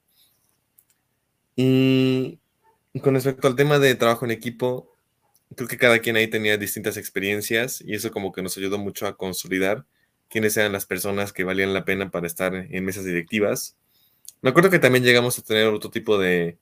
Y 1.56 2.40
con 3.02 3.16
respecto 3.16 3.48
al 3.48 3.56
tema 3.56 3.80
de 3.80 3.96
trabajo 3.96 4.26
en 4.26 4.32
equipo, 4.32 4.96
creo 5.56 5.68
que 5.68 5.78
cada 5.78 6.00
quien 6.00 6.16
ahí 6.16 6.28
tenía 6.28 6.58
distintas 6.58 6.98
experiencias 6.98 7.82
y 7.82 7.94
eso 7.94 8.12
como 8.12 8.32
que 8.32 8.42
nos 8.42 8.58
ayudó 8.58 8.78
mucho 8.78 9.08
a 9.08 9.18
consolidar 9.18 9.86
quiénes 10.30 10.58
eran 10.58 10.72
las 10.72 10.86
personas 10.86 11.34
que 11.34 11.44
valían 11.44 11.74
la 11.74 11.86
pena 11.86 12.10
para 12.10 12.28
estar 12.28 12.56
en 12.56 12.86
mesas 12.86 13.06
directivas. 13.06 13.78
Me 14.44 14.50
acuerdo 14.50 14.70
que 14.70 14.78
también 14.80 15.04
llegamos 15.06 15.40
a 15.40 15.42
tener 15.42 15.68
otro 15.68 15.90
tipo 15.90 16.18
de 16.20 16.60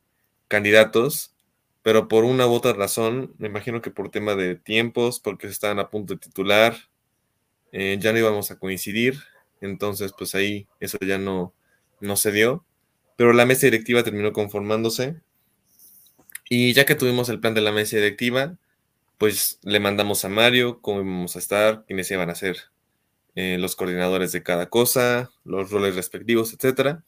candidatos, 0.48 1.34
pero 1.82 2.08
por 2.08 2.26
una 2.26 2.46
u 2.48 2.54
otra 2.54 2.74
razón, 2.74 3.34
me 3.40 3.48
imagino 3.48 3.82
que 3.82 3.90
por 3.92 4.12
tema 4.12 4.36
de 4.36 4.56
tiempos, 4.56 5.20
porque 5.20 5.48
estaban 5.48 5.80
a 5.80 5.90
punto 5.90 6.14
de 6.14 6.20
titular, 6.20 6.78
eh, 7.72 7.98
ya 8.00 8.14
no 8.14 8.20
íbamos 8.20 8.52
a 8.52 8.60
coincidir, 8.60 9.16
entonces 9.62 10.14
pues 10.18 10.36
ahí 10.36 10.68
eso 10.80 10.98
ya 11.02 11.18
no, 11.18 11.54
no 12.02 12.18
se 12.18 12.32
dio, 12.32 12.66
pero 13.18 13.34
la 13.34 13.46
mesa 13.48 13.68
directiva 13.68 14.04
terminó 14.04 14.34
conformándose. 14.34 15.22
Y 16.50 16.74
ya 16.74 16.86
que 16.86 16.96
tuvimos 16.96 17.30
el 17.30 17.40
plan 17.40 17.54
de 17.54 17.62
la 17.62 17.72
mesa 17.72 17.96
directiva, 17.96 18.58
pues 19.18 19.60
le 19.64 19.80
mandamos 19.80 20.26
a 20.26 20.30
Mario 20.30 20.82
cómo 20.82 21.02
íbamos 21.02 21.36
a 21.36 21.40
estar, 21.40 21.86
quiénes 21.88 22.12
iban 22.12 22.30
a 22.30 22.36
ser 22.36 22.58
eh, 23.36 23.58
los 23.60 23.76
coordinadores 23.76 24.32
de 24.34 24.44
cada 24.44 24.70
cosa, 24.70 25.32
los 25.46 25.72
roles 25.72 25.96
respectivos, 25.96 26.54
etcétera. 26.54 27.04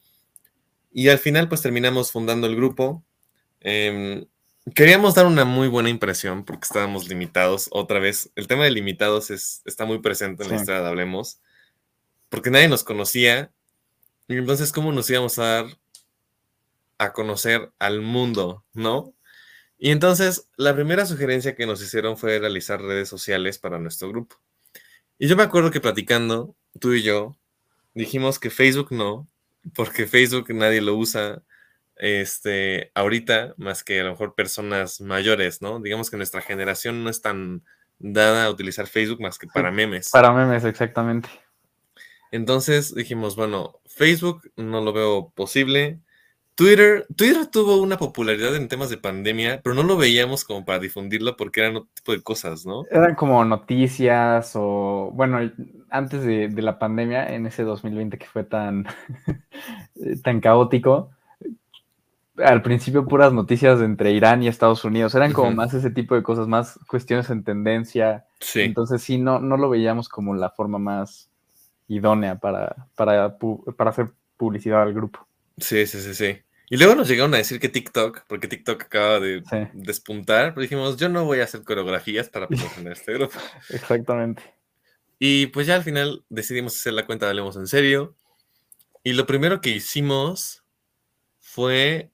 Y 0.94 1.10
al 1.10 1.18
final, 1.18 1.50
pues 1.50 1.62
terminamos 1.62 2.12
fundando 2.12 2.46
el 2.48 2.56
grupo. 2.56 3.04
Em, 3.62 4.26
queríamos 4.76 5.16
dar 5.16 5.26
una 5.26 5.44
muy 5.44 5.68
buena 5.68 5.90
impresión 5.90 6.46
porque 6.46 6.66
estábamos 6.66 7.08
limitados. 7.08 7.68
Otra 7.72 8.00
vez, 8.00 8.32
el 8.36 8.48
tema 8.48 8.64
de 8.64 8.72
limitados 8.72 9.32
es, 9.32 9.62
está 9.66 9.86
muy 9.86 10.00
presente 10.00 10.44
en 10.44 10.50
la 10.50 10.56
historia 10.58 10.82
de 10.82 10.88
Hablemos, 10.88 11.40
porque 12.30 12.52
nadie 12.52 12.68
nos 12.68 12.84
conocía. 12.84 13.52
Y 14.28 14.38
entonces, 14.38 14.72
¿cómo 14.72 14.92
nos 14.92 15.10
íbamos 15.10 15.40
a 15.40 15.44
dar 15.44 15.66
a 17.00 17.12
conocer 17.12 17.72
al 17.80 18.02
mundo, 18.02 18.64
no? 18.74 19.14
Y 19.78 19.92
entonces, 19.92 20.48
la 20.56 20.76
primera 20.76 21.06
sugerencia 21.06 21.56
que 21.56 21.66
nos 21.66 21.82
hicieron 21.82 22.18
fue 22.18 22.40
realizar 22.40 22.82
redes 22.82 23.10
sociales 23.10 23.60
para 23.60 23.80
nuestro 23.80 24.10
grupo. 24.10 24.38
Y 25.18 25.28
yo 25.28 25.36
me 25.36 25.44
acuerdo 25.44 25.72
que 25.72 25.82
platicando, 25.82 26.56
tú 26.80 26.94
y 26.94 27.02
yo, 27.02 27.36
dijimos 27.94 28.40
que 28.40 28.50
Facebook 28.50 28.92
no, 28.92 29.28
porque 29.76 30.06
Facebook 30.06 30.54
nadie 30.54 30.82
lo 30.82 30.96
usa 30.96 31.42
este, 31.96 32.92
ahorita 32.96 33.54
más 33.58 33.84
que 33.84 34.02
a 34.02 34.04
lo 34.04 34.12
mejor 34.12 34.36
personas 34.36 35.02
mayores, 35.02 35.62
¿no? 35.62 35.80
Digamos 35.80 36.10
que 36.10 36.18
nuestra 36.18 36.42
generación 36.42 37.04
no 37.04 37.10
es 37.10 37.22
tan 37.22 37.64
dada 38.00 38.46
a 38.46 38.50
utilizar 38.50 38.88
Facebook 38.88 39.22
más 39.22 39.38
que 39.38 39.48
para 39.48 39.72
memes. 39.72 40.10
Para 40.12 40.32
memes, 40.32 40.66
exactamente. 40.66 41.30
Entonces 42.32 42.94
dijimos, 42.96 43.36
bueno, 43.36 43.80
Facebook 43.86 44.52
no 44.58 44.82
lo 44.82 44.92
veo 44.92 45.32
posible. 45.36 46.00
Twitter, 46.56 47.08
Twitter 47.16 47.48
tuvo 47.48 47.82
una 47.82 47.98
popularidad 47.98 48.56
en 48.56 48.68
temas 48.68 48.90
de 48.90 48.98
pandemia, 48.98 49.62
pero 49.64 49.74
no 49.74 49.84
lo 49.84 49.98
veíamos 49.98 50.44
como 50.44 50.66
para 50.66 50.80
difundirlo 50.80 51.36
porque 51.36 51.62
eran 51.62 51.78
otro 51.78 51.90
tipo 51.94 52.12
de 52.12 52.22
cosas, 52.22 52.66
¿no? 52.66 52.84
Eran 52.92 53.16
como 53.16 53.44
noticias 53.44 54.52
o, 54.56 55.12
bueno, 55.14 55.40
antes 55.94 56.24
de, 56.24 56.50
la 56.62 56.80
pandemia, 56.80 57.36
en 57.36 57.46
ese 57.46 57.62
2020 57.62 58.18
que 58.18 58.26
fue 58.26 58.44
tan, 58.44 58.86
tan 60.24 60.42
caótico, 60.42 61.12
al 62.38 62.64
principio 62.64 63.06
puras 63.06 63.32
noticias 63.32 63.80
entre 63.80 64.12
Irán 64.12 64.42
y 64.42 64.48
Estados 64.48 64.84
Unidos, 64.84 65.14
eran 65.14 65.34
como 65.34 65.52
más 65.52 65.76
ese 65.76 65.92
tipo 65.92 66.16
de 66.16 66.24
cosas, 66.24 66.48
más 66.48 66.80
cuestiones 66.88 67.30
en 67.30 67.44
tendencia. 67.44 68.26
Sí. 68.40 68.62
Entonces 68.62 69.04
sí, 69.04 69.20
no, 69.20 69.40
no 69.40 69.56
lo 69.56 69.70
veíamos 69.70 70.10
como 70.10 70.34
la 70.34 70.50
forma 70.50 70.80
más 70.80 71.30
idónea 71.88 72.40
para, 72.40 72.88
para, 72.96 73.38
para 73.38 73.92
hacer 73.92 74.10
publicidad 74.36 74.82
al 74.82 74.96
grupo. 74.96 75.28
Sí, 75.60 75.86
sí, 75.86 76.02
sí, 76.02 76.16
sí. 76.16 76.38
Y 76.72 76.78
luego 76.78 76.96
nos 76.96 77.08
llegaron 77.08 77.36
a 77.36 77.38
decir 77.38 77.60
que 77.60 77.70
TikTok, 77.70 78.22
porque 78.28 78.48
TikTok 78.48 78.82
acaba 78.82 79.20
de 79.20 79.44
despuntar, 79.74 80.56
pero 80.56 80.64
dijimos, 80.64 80.98
yo 80.98 81.08
no 81.08 81.24
voy 81.26 81.40
a 81.40 81.44
hacer 81.44 81.64
coreografías 81.64 82.30
para 82.30 82.48
promocionar 82.48 82.94
este 82.94 83.14
grupo. 83.14 83.38
Exactamente. 83.70 84.42
Y 85.26 85.48
pues 85.48 85.68
ya 85.68 85.76
al 85.76 85.84
final 85.84 86.26
decidimos 86.28 86.76
hacer 86.76 86.92
la 86.92 87.06
cuenta 87.06 87.26
de 87.26 87.30
Hablemos 87.30 87.56
en 87.56 87.66
Serio. 87.66 88.14
Y 89.06 89.14
lo 89.14 89.26
primero 89.26 89.62
que 89.62 89.70
hicimos 89.70 90.66
fue 91.40 92.12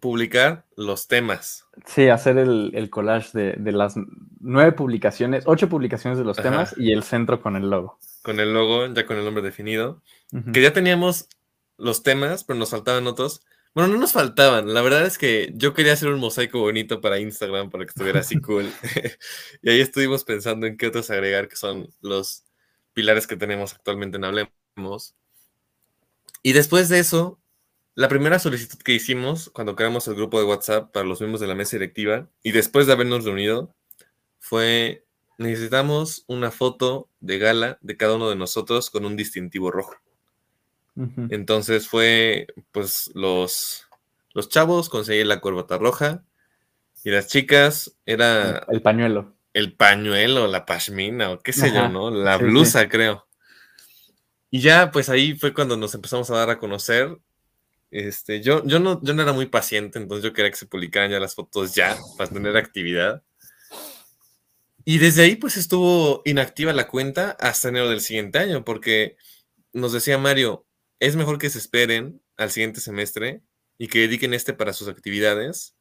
publicar 0.00 0.66
los 0.74 1.06
temas. 1.06 1.68
Sí, 1.86 2.08
hacer 2.08 2.38
el, 2.38 2.90
collage 2.90 3.38
de, 3.38 3.70
las 3.70 3.94
nueve 4.40 4.72
publicaciones, 4.72 5.44
ocho 5.46 5.68
publicaciones 5.68 6.18
de 6.18 6.24
los 6.24 6.38
temas 6.38 6.74
y 6.76 6.90
el 6.90 7.04
centro 7.04 7.40
con 7.40 7.54
el 7.54 7.70
logo. 7.70 8.00
Con 8.22 8.40
el 8.40 8.52
logo, 8.52 8.92
ya 8.92 9.06
con 9.06 9.16
el 9.16 9.24
nombre 9.24 9.44
definido. 9.44 10.02
Que 10.52 10.60
ya 10.60 10.72
teníamos 10.72 11.28
los 11.78 12.02
temas, 12.02 12.42
pero 12.42 12.58
nos 12.58 12.70
faltaban 12.70 13.06
otros. 13.06 13.44
Bueno, 13.74 13.92
no 13.92 13.98
nos 13.98 14.12
faltaban. 14.12 14.74
La 14.74 14.82
verdad 14.82 15.06
es 15.06 15.16
que 15.16 15.52
yo 15.54 15.74
quería 15.74 15.92
hacer 15.92 16.08
un 16.08 16.18
mosaico 16.18 16.58
bonito 16.60 17.00
para 17.00 17.20
Instagram 17.20 17.70
para 17.70 17.84
que 17.84 17.90
estuviera 17.90 18.20
así 18.20 18.40
cool. 18.40 18.70
y 19.62 19.70
ahí 19.70 19.80
estuvimos 19.80 20.24
pensando 20.24 20.66
en 20.66 20.76
qué 20.76 20.88
otros 20.88 21.10
agregar, 21.10 21.48
que 21.48 21.56
son 21.56 21.88
los 22.00 22.44
pilares 22.92 23.26
que 23.26 23.36
tenemos 23.36 23.72
actualmente 23.74 24.16
en 24.16 24.24
Hablemos. 24.24 25.14
Y 26.42 26.52
después 26.52 26.88
de 26.88 26.98
eso, 26.98 27.40
la 27.94 28.08
primera 28.08 28.38
solicitud 28.38 28.78
que 28.78 28.94
hicimos 28.94 29.50
cuando 29.50 29.76
creamos 29.76 30.08
el 30.08 30.14
grupo 30.14 30.38
de 30.38 30.46
WhatsApp 30.46 30.92
para 30.92 31.06
los 31.06 31.20
miembros 31.20 31.40
de 31.40 31.46
la 31.46 31.54
mesa 31.54 31.76
directiva 31.76 32.28
y 32.42 32.52
después 32.52 32.86
de 32.86 32.94
habernos 32.94 33.24
reunido 33.24 33.74
fue 34.38 35.04
necesitamos 35.38 36.24
una 36.26 36.50
foto 36.50 37.08
de 37.20 37.38
gala 37.38 37.78
de 37.82 37.96
cada 37.96 38.16
uno 38.16 38.30
de 38.30 38.36
nosotros 38.36 38.90
con 38.90 39.04
un 39.04 39.16
distintivo 39.16 39.70
rojo. 39.70 39.96
Entonces 41.30 41.88
fue, 41.88 42.46
pues, 42.72 43.10
los, 43.14 43.86
los 44.34 44.48
chavos 44.48 44.88
conseguían 44.88 45.28
la 45.28 45.40
corbata 45.40 45.78
roja 45.78 46.24
y 47.04 47.10
las 47.10 47.28
chicas 47.28 47.96
era... 48.04 48.66
El 48.68 48.82
pañuelo. 48.82 49.34
El 49.54 49.72
pañuelo, 49.72 50.46
la 50.46 50.66
pashmina 50.66 51.30
o 51.30 51.40
qué 51.40 51.52
sé 51.52 51.72
yo, 51.72 51.88
¿no? 51.88 52.10
La 52.10 52.36
blusa, 52.36 52.88
creo. 52.88 53.26
Y 54.50 54.60
ya, 54.60 54.90
pues 54.90 55.08
ahí 55.08 55.34
fue 55.34 55.54
cuando 55.54 55.76
nos 55.76 55.94
empezamos 55.94 56.30
a 56.30 56.36
dar 56.36 56.50
a 56.50 56.58
conocer 56.58 57.16
Este, 57.90 58.40
yo, 58.40 58.64
yo, 58.66 58.78
no, 58.78 59.00
yo 59.02 59.14
no 59.14 59.22
era 59.22 59.32
muy 59.32 59.46
paciente, 59.46 59.98
entonces 59.98 60.24
yo 60.24 60.32
quería 60.32 60.50
que 60.50 60.56
se 60.56 60.66
publicaran 60.66 61.10
ya 61.10 61.18
las 61.18 61.34
fotos 61.34 61.74
ya 61.74 61.96
para 62.16 62.30
tener 62.30 62.56
actividad. 62.56 63.22
Y 64.84 64.98
desde 64.98 65.22
ahí 65.22 65.36
pues 65.36 65.56
estuvo 65.56 66.22
inactiva 66.24 66.72
la 66.72 66.88
cuenta 66.88 67.36
hasta 67.40 67.68
enero 67.68 67.88
del 67.88 68.00
siguiente 68.00 68.38
año, 68.38 68.64
porque 68.64 69.16
nos 69.72 69.92
decía 69.92 70.18
Mario, 70.18 70.64
es 71.00 71.16
mejor 71.16 71.38
que 71.38 71.50
se 71.50 71.58
esperen 71.58 72.22
al 72.36 72.50
siguiente 72.50 72.80
semestre 72.80 73.42
y 73.78 73.88
que 73.88 74.00
dediquen 74.00 74.34
este 74.34 74.52
para 74.52 74.72
sus 74.72 74.88
actividades, 74.88 75.74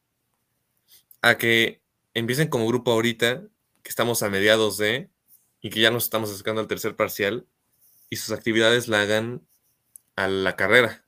a 1.21 1.37
que 1.37 1.81
empiecen 2.13 2.47
como 2.47 2.67
grupo 2.67 2.91
ahorita, 2.91 3.43
que 3.83 3.89
estamos 3.89 4.23
a 4.23 4.29
mediados 4.29 4.77
de, 4.77 5.09
y 5.61 5.69
que 5.69 5.81
ya 5.81 5.91
nos 5.91 6.05
estamos 6.05 6.31
acercando 6.31 6.61
al 6.61 6.67
tercer 6.67 6.95
parcial, 6.95 7.45
y 8.09 8.15
sus 8.15 8.31
actividades 8.31 8.87
la 8.87 9.01
hagan 9.01 9.45
a 10.15 10.27
la 10.27 10.55
carrera. 10.55 11.05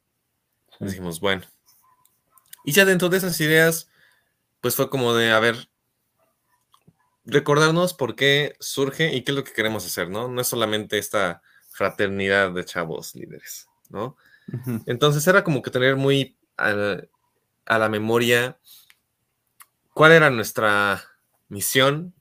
Dijimos, 0.79 1.19
bueno. 1.19 1.43
Y 2.65 2.73
ya 2.73 2.85
dentro 2.85 3.09
de 3.09 3.17
esas 3.17 3.39
ideas, 3.39 3.89
pues 4.59 4.75
fue 4.75 4.89
como 4.89 5.13
de, 5.13 5.31
a 5.31 5.39
ver, 5.39 5.69
recordarnos 7.25 7.93
por 7.93 8.15
qué 8.15 8.55
surge 8.59 9.13
y 9.13 9.23
qué 9.23 9.31
es 9.31 9.35
lo 9.35 9.43
que 9.43 9.53
queremos 9.53 9.85
hacer, 9.85 10.09
¿no? 10.09 10.27
No 10.27 10.41
es 10.41 10.47
solamente 10.47 10.97
esta 10.97 11.41
fraternidad 11.69 12.51
de 12.51 12.65
chavos 12.65 13.15
líderes, 13.15 13.67
¿no? 13.91 14.17
Entonces 14.86 15.25
era 15.27 15.43
como 15.43 15.62
que 15.62 15.71
tener 15.71 15.95
muy 15.95 16.38
a, 16.57 17.77
la 17.77 17.89
memoria 17.89 18.57
cuál 19.93 20.12
era 20.12 20.29
nuestra 20.29 21.03
misión, 21.48 22.13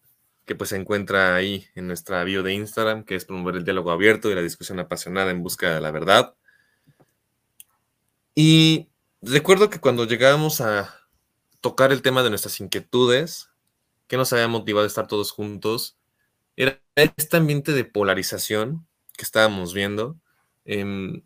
que 0.45 0.55
pues 0.55 0.71
se 0.71 0.77
encuentra 0.77 1.35
ahí 1.35 1.67
en 1.75 1.87
nuestra 1.87 2.25
bio 2.25 2.43
de 2.43 2.53
Instagram, 2.55 3.05
que 3.05 3.15
es 3.15 3.25
promover 3.25 3.57
el 3.57 3.65
diálogo 3.65 3.91
abierto 3.91 4.31
y 4.31 4.35
la 4.35 4.43
discusión 4.43 4.79
apasionada 4.81 5.31
en 5.31 5.43
busca 5.43 5.75
de 5.75 5.81
la 5.81 5.91
verdad. 5.91 6.35
Y 8.35 8.89
recuerdo 9.23 9.71
que 9.71 9.81
cuando 9.81 10.07
llegábamos 10.07 10.61
a 10.61 10.95
tocar 11.61 11.93
el 11.93 12.03
tema 12.03 12.23
de 12.23 12.31
nuestras 12.31 12.61
inquietudes, 12.61 13.51
que 14.07 14.17
nos 14.17 14.33
había 14.33 14.49
motivado 14.49 14.85
a 14.85 14.89
estar 14.89 15.07
todos 15.07 15.31
juntos, 15.31 15.97
era 16.57 16.81
este 16.97 17.37
ambiente 17.37 17.73
de 17.73 17.85
polarización 17.85 18.87
que 19.17 19.23
estábamos 19.23 19.73
viendo. 19.73 20.17
Em, 20.65 21.23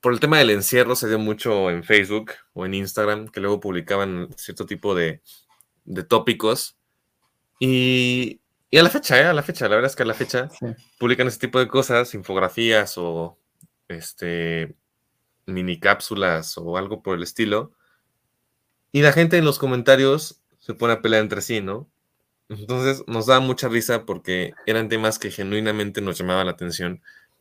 por 0.00 0.12
el 0.12 0.20
tema 0.20 0.38
del 0.38 0.50
encierro 0.50 0.94
se 0.96 1.08
dio 1.08 1.18
mucho 1.18 1.70
en 1.70 1.84
Facebook 1.84 2.32
o 2.52 2.66
en 2.66 2.74
Instagram, 2.74 3.28
que 3.28 3.40
luego 3.40 3.60
publicaban 3.60 4.28
cierto 4.36 4.66
tipo 4.66 4.94
de, 4.94 5.22
tópicos. 6.08 6.76
Y, 7.58 8.40
a 8.72 8.82
la 8.82 8.90
fecha, 8.90 9.20
¿eh? 9.20 9.24
a 9.24 9.32
la 9.32 9.42
fecha, 9.42 9.68
la 9.68 9.76
verdad 9.76 9.90
es 9.90 9.96
que 9.96 10.02
a 10.02 10.06
la 10.06 10.14
fecha 10.14 10.48
publican 10.98 11.26
ese 11.26 11.38
tipo 11.38 11.58
de 11.58 11.68
cosas, 11.68 12.14
infografías 12.14 12.96
o 12.96 13.38
este, 13.88 14.74
mini 15.46 15.78
cápsulas 15.80 16.56
o 16.58 16.76
algo 16.76 17.02
por 17.02 17.16
el 17.16 17.22
estilo. 17.22 17.72
Y 18.92 19.02
la 19.02 19.12
gente 19.12 19.38
en 19.38 19.44
los 19.44 19.58
comentarios 19.58 20.40
se 20.58 20.74
pone 20.74 20.94
a 20.94 21.02
pelear 21.02 21.22
entre 21.22 21.42
sí, 21.42 21.60
¿no? 21.60 21.88
Entonces 22.48 23.04
nos 23.06 23.26
da 23.26 23.38
mucha 23.38 23.68
risa 23.68 24.04
porque 24.04 24.54
eran 24.66 24.88
temas 24.88 25.18
que 25.20 25.30
genuinamente 25.30 26.00
nos 26.00 26.18
llamaban 26.18 26.46
la 26.46 26.52
atención, 26.52 27.00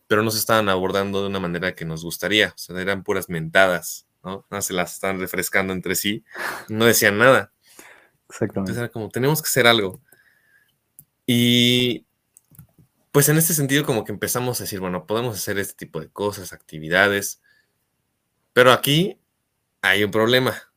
pero 0.09 0.23
no 0.23 0.31
se 0.31 0.39
estaban 0.39 0.67
abordando 0.67 1.21
de 1.21 1.27
una 1.27 1.39
manera 1.39 1.73
que 1.73 1.85
nos 1.85 2.03
gustaría. 2.03 2.49
O 2.49 2.57
sea, 2.57 2.77
eran 2.81 3.03
puras 3.03 3.29
mentadas, 3.29 4.07
¿no? 4.25 4.45
se 4.59 4.73
las 4.73 4.95
están 4.95 5.21
refrescando 5.21 5.71
entre 5.71 5.95
sí, 5.95 6.25
no 6.67 6.83
decían 6.83 7.17
nada. 7.17 7.53
Exactamente. 8.27 8.71
Entonces 8.71 8.77
era 8.77 8.89
como, 8.89 9.09
tenemos 9.09 9.41
que 9.41 9.47
hacer 9.47 9.65
algo. 9.65 10.01
Y 11.25 12.05
pues 13.13 13.29
en 13.29 13.37
este 13.37 13.53
sentido 13.53 13.85
como 13.85 14.03
que 14.03 14.11
empezamos 14.11 14.59
a 14.59 14.65
decir, 14.65 14.81
bueno, 14.81 15.05
podemos 15.05 15.37
hacer 15.37 15.57
este 15.57 15.75
tipo 15.75 16.01
de 16.01 16.09
cosas, 16.09 16.51
actividades, 16.51 17.41
pero 18.51 18.73
aquí 18.73 19.17
hay 19.81 20.03
un 20.03 20.11
problema 20.11 20.69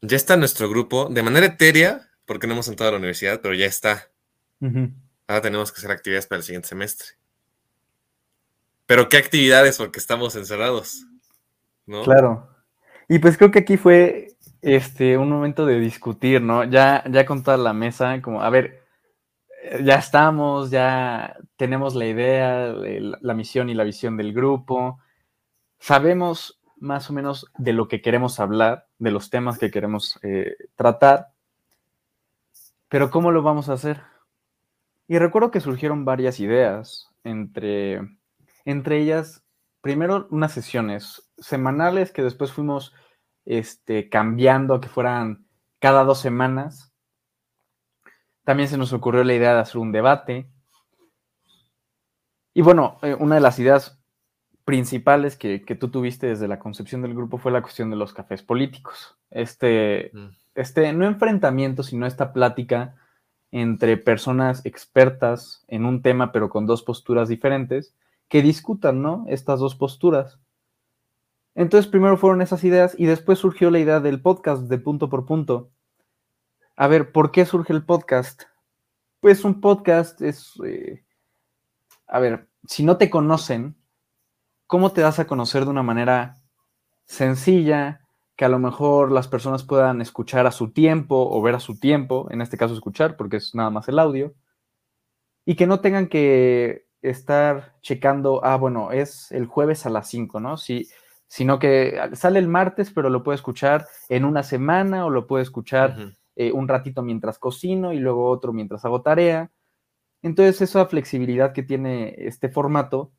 ya 0.00 0.16
está 0.16 0.36
nuestro 0.36 0.68
grupo 0.68 1.08
de 1.10 1.22
manera 1.22 1.46
etérea, 1.46 2.08
porque 2.24 2.46
no 2.46 2.52
hemos 2.54 2.68
entrado 2.68 2.90
a 2.90 2.92
la 2.92 2.98
universidad, 2.98 3.40
pero 3.40 3.54
ya 3.54 3.66
está. 3.66 4.10
Ahora 4.60 5.42
tenemos 5.42 5.72
que 5.72 5.78
hacer 5.78 5.90
actividades 5.90 6.26
para 6.26 6.38
el 6.38 6.44
siguiente 6.44 6.68
semestre. 6.68 7.08
Pero 8.88 9.10
¿qué 9.10 9.18
actividades? 9.18 9.76
Porque 9.76 9.98
estamos 9.98 10.34
encerrados. 10.34 11.04
¿no? 11.84 12.04
Claro. 12.04 12.48
Y 13.06 13.18
pues 13.18 13.36
creo 13.36 13.50
que 13.50 13.58
aquí 13.58 13.76
fue 13.76 14.28
este 14.62 15.18
un 15.18 15.28
momento 15.28 15.66
de 15.66 15.78
discutir, 15.78 16.40
¿no? 16.40 16.64
Ya, 16.64 17.04
ya 17.06 17.26
con 17.26 17.42
toda 17.42 17.58
la 17.58 17.74
mesa, 17.74 18.22
como, 18.22 18.42
a 18.42 18.48
ver, 18.48 18.82
ya 19.84 19.96
estamos, 19.96 20.70
ya 20.70 21.36
tenemos 21.56 21.94
la 21.94 22.06
idea, 22.06 22.72
la 22.72 23.34
misión 23.34 23.68
y 23.68 23.74
la 23.74 23.84
visión 23.84 24.16
del 24.16 24.32
grupo. 24.32 24.98
Sabemos 25.78 26.58
más 26.78 27.10
o 27.10 27.12
menos 27.12 27.46
de 27.58 27.74
lo 27.74 27.88
que 27.88 28.00
queremos 28.00 28.40
hablar, 28.40 28.86
de 28.98 29.10
los 29.10 29.28
temas 29.28 29.58
que 29.58 29.70
queremos 29.70 30.18
eh, 30.22 30.56
tratar, 30.76 31.28
pero 32.88 33.10
¿cómo 33.10 33.32
lo 33.32 33.42
vamos 33.42 33.68
a 33.68 33.74
hacer? 33.74 34.00
Y 35.08 35.18
recuerdo 35.18 35.50
que 35.50 35.60
surgieron 35.60 36.06
varias 36.06 36.40
ideas, 36.40 37.10
entre, 37.22 38.17
entre 38.68 38.98
ellas, 38.98 39.42
primero 39.80 40.28
unas 40.30 40.52
sesiones 40.52 41.30
semanales 41.38 42.12
que 42.12 42.22
después 42.22 42.52
fuimos 42.52 42.92
este, 43.46 44.10
cambiando 44.10 44.74
a 44.74 44.80
que 44.82 44.88
fueran 44.88 45.46
cada 45.78 46.04
dos 46.04 46.20
semanas. 46.20 46.92
También 48.44 48.68
se 48.68 48.76
nos 48.76 48.92
ocurrió 48.92 49.24
la 49.24 49.32
idea 49.32 49.54
de 49.54 49.60
hacer 49.60 49.78
un 49.78 49.90
debate. 49.90 50.50
Y 52.52 52.60
bueno, 52.60 52.98
eh, 53.00 53.16
una 53.18 53.36
de 53.36 53.40
las 53.40 53.58
ideas 53.58 53.98
principales 54.66 55.38
que, 55.38 55.60
tú 55.80 55.88
tuviste 55.88 56.26
desde 56.26 56.46
la 56.46 56.58
concepción 56.58 57.00
del 57.00 57.14
grupo 57.14 57.38
fue 57.38 57.52
la 57.52 57.62
cuestión 57.62 57.88
de 57.88 57.96
los 57.96 58.12
cafés 58.12 58.42
políticos. 58.42 59.16
Este, 59.30 60.10
mm. 60.12 60.28
este, 60.54 60.92
no 60.92 61.06
enfrentamiento, 61.06 61.82
sino 61.82 62.04
esta 62.04 62.34
plática 62.34 62.96
entre 63.50 63.96
personas 63.96 64.66
expertas 64.66 65.64
en 65.68 65.86
un 65.86 66.02
tema, 66.02 66.32
pero 66.32 66.50
con 66.50 66.66
dos 66.66 66.82
posturas 66.82 67.30
diferentes, 67.30 67.94
que 68.28 68.42
discutan, 68.42 69.02
¿no? 69.02 69.24
Estas 69.28 69.60
dos 69.60 69.74
posturas. 69.74 70.38
Entonces, 71.54 71.90
primero 71.90 72.16
fueron 72.16 72.42
esas 72.42 72.62
ideas 72.64 72.94
y 72.96 73.06
después 73.06 73.38
surgió 73.38 73.70
la 73.70 73.80
idea 73.80 74.00
del 74.00 74.22
podcast 74.22 74.62
de 74.62 74.78
punto 74.78 75.08
por 75.08 75.26
punto. 75.26 75.70
A 76.76 76.86
ver, 76.86 77.10
¿por 77.10 77.32
qué 77.32 77.44
surge 77.44 77.72
el 77.72 77.84
podcast? 77.84 78.42
Pues 79.20 79.44
un 79.44 79.60
podcast 79.60 80.22
es, 80.22 80.52
eh, 80.64 81.04
a 82.06 82.20
ver, 82.20 82.48
si 82.66 82.84
no 82.84 82.96
te 82.96 83.10
conocen, 83.10 83.76
¿cómo 84.66 84.92
te 84.92 85.00
das 85.00 85.18
a 85.18 85.26
conocer 85.26 85.64
de 85.64 85.70
una 85.70 85.82
manera 85.82 86.36
sencilla, 87.06 88.02
que 88.36 88.44
a 88.44 88.48
lo 88.48 88.60
mejor 88.60 89.10
las 89.10 89.26
personas 89.26 89.64
puedan 89.64 90.00
escuchar 90.00 90.46
a 90.46 90.52
su 90.52 90.70
tiempo 90.70 91.28
o 91.28 91.42
ver 91.42 91.56
a 91.56 91.60
su 91.60 91.80
tiempo, 91.80 92.28
en 92.30 92.40
este 92.40 92.56
caso 92.56 92.74
escuchar, 92.74 93.16
porque 93.16 93.38
es 93.38 93.54
nada 93.56 93.70
más 93.70 93.88
el 93.88 93.98
audio, 93.98 94.34
y 95.44 95.56
que 95.56 95.66
no 95.66 95.80
tengan 95.80 96.06
que 96.06 96.87
estar 97.02 97.74
checando, 97.80 98.44
ah, 98.44 98.56
bueno, 98.56 98.92
es 98.92 99.30
el 99.32 99.46
jueves 99.46 99.86
a 99.86 99.90
las 99.90 100.08
5, 100.08 100.40
¿no? 100.40 100.56
Sí, 100.56 100.88
sino 101.26 101.58
que 101.58 101.98
sale 102.14 102.38
el 102.38 102.48
martes, 102.48 102.90
pero 102.90 103.10
lo 103.10 103.22
puede 103.22 103.36
escuchar 103.36 103.86
en 104.08 104.24
una 104.24 104.42
semana 104.42 105.06
o 105.06 105.10
lo 105.10 105.26
puede 105.26 105.42
escuchar 105.42 106.14
eh, 106.36 106.52
un 106.52 106.68
ratito 106.68 107.02
mientras 107.02 107.38
cocino 107.38 107.92
y 107.92 107.98
luego 107.98 108.28
otro 108.28 108.52
mientras 108.52 108.84
hago 108.84 109.02
tarea. 109.02 109.50
Entonces, 110.22 110.62
esa 110.62 110.86
flexibilidad 110.86 111.52
que 111.52 111.62
tiene 111.62 112.14
este 112.18 112.48
formato 112.48 113.12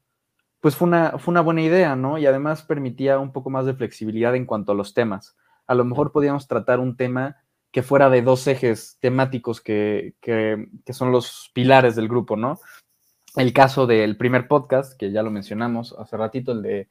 pues 0.60 0.76
fue 0.76 0.88
una, 0.88 1.18
fue 1.18 1.32
una 1.32 1.42
buena 1.42 1.62
idea, 1.62 1.96
¿no? 1.96 2.18
Y 2.18 2.26
además 2.26 2.64
permitía 2.64 3.20
un 3.20 3.32
poco 3.32 3.50
más 3.50 3.66
de 3.66 3.74
flexibilidad 3.74 4.36
en 4.36 4.46
cuanto 4.46 4.72
a 4.72 4.76
los 4.76 4.94
temas. 4.94 5.38
A 5.68 5.76
lo 5.76 5.86
mejor 5.86 6.12
podíamos 6.12 6.48
tratar 6.48 6.80
un 6.80 6.98
tema 6.98 7.38
que 7.72 7.84
fuera 7.84 8.10
de 8.10 8.22
dos 8.22 8.48
ejes 8.48 8.98
temáticos 9.00 9.62
que, 9.62 10.16
son 10.92 11.12
los 11.12 11.52
pilares 11.54 11.96
del 11.96 12.08
grupo, 12.08 12.36
¿no? 12.36 12.60
El 13.36 13.54
caso 13.54 13.86
del 13.86 14.18
primer 14.18 14.48
podcast, 14.48 14.98
que 14.98 15.12
ya 15.12 15.24
lo 15.24 15.32
mencionamos 15.32 15.96
hace 15.98 16.18
ratito, 16.18 16.52
el 16.52 16.62
de 16.62 16.88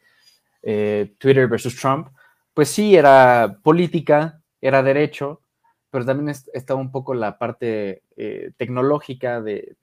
eh, 0.63 1.15
Twitter 1.19 1.49
versus 1.49 1.77
Trump, 1.77 2.09
pues 2.55 2.69
sí, 2.69 2.97
era 2.97 3.59
política, 3.63 4.43
era 4.61 4.83
derecho, 4.83 5.43
pero 5.91 6.05
también 6.05 6.35
estaba 6.53 6.81
un 6.81 6.91
poco 6.91 7.15
la 7.15 7.39
parte 7.39 8.03
eh, 8.17 8.53
tecnológica 8.57 9.41
de, 9.41 9.77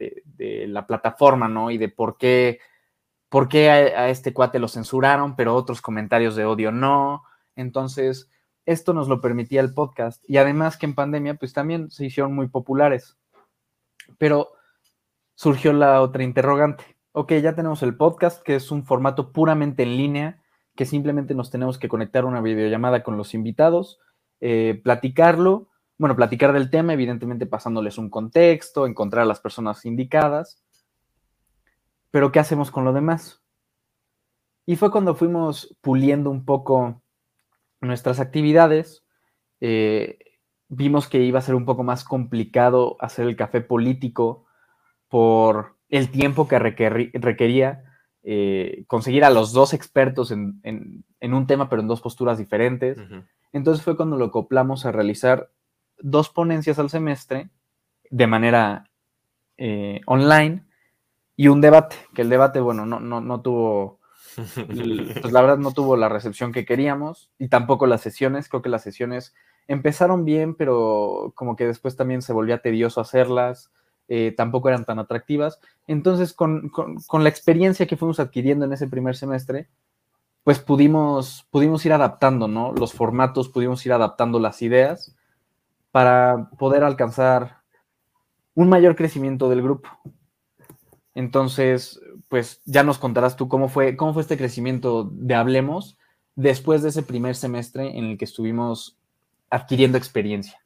la 0.67 0.85
plataforma, 0.85 1.47
¿no? 1.47 1.71
Y 1.71 1.77
de 1.77 1.89
por 1.89 2.17
qué 2.17 2.59
por 3.29 3.49
qué 3.49 3.69
a, 3.69 4.09
este 4.09 4.33
cuate 4.33 4.59
lo 4.59 4.67
censuraron, 4.67 5.35
pero 5.35 5.55
otros 5.55 5.81
comentarios 5.81 6.35
de 6.35 6.45
odio 6.45 6.71
no. 6.71 7.23
Entonces, 7.55 8.29
esto 8.65 8.93
nos 8.93 9.07
lo 9.07 9.19
permitía 9.19 9.61
el 9.61 9.73
podcast. 9.73 10.23
Y 10.29 10.37
además 10.37 10.77
que 10.77 10.85
en 10.85 10.95
pandemia, 10.95 11.35
pues 11.35 11.51
también 11.53 11.91
se 11.91 12.05
hicieron 12.05 12.33
muy 12.33 12.47
populares. 12.47 13.17
Pero 14.17 14.51
surgió 15.35 15.73
la 15.73 16.01
otra 16.01 16.23
interrogante. 16.23 16.97
Ok, 17.11 17.33
ya 17.33 17.55
tenemos 17.55 17.83
el 17.83 17.95
podcast, 17.95 18.41
que 18.43 18.55
es 18.55 18.71
un 18.71 18.83
formato 18.85 19.31
puramente 19.31 19.83
en 19.83 19.97
línea, 19.97 20.41
que 20.75 20.85
simplemente 20.85 21.35
nos 21.35 21.51
tenemos 21.51 21.77
que 21.77 21.87
conectar 21.87 22.23
a 22.23 22.27
una 22.27 22.41
videollamada 22.41 23.03
con 23.03 23.15
los 23.17 23.33
invitados, 23.33 23.99
eh, 24.41 24.81
platicarlo, 24.83 25.69
bueno, 25.97 26.15
platicar 26.15 26.51
del 26.51 26.69
tema, 26.69 26.93
evidentemente 26.93 27.45
pasándoles 27.45 27.97
un 27.97 28.09
contexto, 28.09 28.85
encontrar 28.85 29.23
a 29.23 29.27
las 29.27 29.39
personas 29.39 29.85
indicadas 29.85 30.65
pero 32.15 32.31
¿qué 32.31 32.39
hacemos 32.39 32.71
con 32.71 32.85
lo 32.85 32.93
demás? 32.93 33.43
Y 34.65 34.77
fue 34.77 34.89
cuando 34.89 35.15
fuimos 35.15 35.77
puliendo 35.81 36.29
un 36.29 36.45
poco 36.45 37.03
nuestras 37.81 38.21
actividades, 38.21 39.03
eh, 39.59 40.17
vimos 40.69 41.09
que 41.09 41.19
iba 41.19 41.39
a 41.39 41.41
ser 41.41 41.55
un 41.55 41.65
poco 41.65 41.83
más 41.83 42.05
complicado 42.05 42.95
hacer 43.01 43.27
el 43.27 43.35
café 43.35 43.59
político 43.59 44.44
por 45.15 45.77
el 45.87 46.11
tiempo 46.11 46.45
que 46.45 46.59
requería 46.59 47.85
eh, 48.21 48.83
conseguir 48.87 49.23
a 49.23 49.29
los 49.29 49.53
dos 49.53 49.73
expertos 49.73 50.29
en, 50.29 50.59
un 51.21 51.47
tema, 51.47 51.69
pero 51.69 51.81
en 51.81 51.87
dos 51.87 52.01
posturas 52.01 52.37
diferentes. 52.37 52.97
Entonces 53.53 53.81
fue 53.81 53.95
cuando 53.95 54.17
lo 54.17 54.25
acoplamos 54.25 54.85
a 54.85 54.91
realizar 54.91 55.49
dos 55.99 56.27
ponencias 56.27 56.79
al 56.79 56.89
semestre 56.89 57.49
de 58.09 58.27
manera 58.27 58.89
eh, 59.55 60.01
online 60.05 60.65
y 61.37 61.47
un 61.47 61.61
debate, 61.61 61.95
que 62.13 62.23
el 62.23 62.29
debate, 62.29 62.59
bueno, 62.59 62.85
no, 62.85 62.99
no, 62.99 63.21
no 63.21 63.39
tuvo, 63.39 64.01
pues 64.65 65.31
la 65.31 65.41
verdad 65.41 65.59
no 65.59 65.71
tuvo 65.71 65.95
la 65.95 66.09
recepción 66.09 66.51
que 66.51 66.65
queríamos 66.65 67.31
y 67.39 67.47
tampoco 67.47 67.87
las 67.87 68.01
sesiones, 68.01 68.49
creo 68.49 68.61
que 68.61 68.67
las 68.67 68.83
sesiones 68.83 69.33
empezaron 69.69 70.25
bien, 70.25 70.55
pero 70.55 71.31
como 71.35 71.55
que 71.55 71.67
después 71.67 71.95
también 71.95 72.21
se 72.21 72.33
volvía 72.33 72.61
tedioso 72.61 72.99
hacerlas, 72.99 73.71
eh, 74.07 74.33
tampoco 74.35 74.69
eran 74.69 74.85
tan 74.85 74.99
atractivas. 74.99 75.59
Entonces, 75.87 76.33
con, 76.33 76.71
la 77.11 77.29
experiencia 77.29 77.87
que 77.87 77.97
fuimos 77.97 78.19
adquiriendo 78.19 78.65
en 78.65 78.73
ese 78.73 78.87
primer 78.87 79.15
semestre, 79.15 79.67
pues 80.43 80.59
pudimos, 80.59 81.47
pudimos 81.49 81.85
ir 81.85 81.93
adaptando, 81.93 82.47
¿no? 82.47 82.71
Los 82.73 82.93
formatos, 82.93 83.49
pudimos 83.49 83.85
ir 83.85 83.93
adaptando 83.93 84.39
las 84.39 84.61
ideas 84.61 85.15
para 85.91 86.49
poder 86.57 86.83
alcanzar 86.83 87.61
un 88.53 88.69
mayor 88.69 88.95
crecimiento 88.95 89.49
del 89.49 89.61
grupo. 89.61 89.89
Entonces, 91.15 91.99
pues 92.27 92.61
ya 92.65 92.83
nos 92.83 92.97
contarás 92.97 93.35
tú 93.35 93.47
cómo 93.47 93.69
fue, 93.69 93.95
cómo 93.95 94.13
fue 94.13 94.21
este 94.21 94.37
crecimiento 94.37 95.09
de 95.11 95.35
Hablemos 95.35 95.97
después 96.35 96.83
de 96.83 96.89
ese 96.89 97.01
primer 97.01 97.35
semestre 97.35 97.97
en 97.97 98.05
el 98.05 98.17
que 98.17 98.25
estuvimos 98.25 98.97
adquiriendo 99.49 99.97
experiencia. 99.97 100.59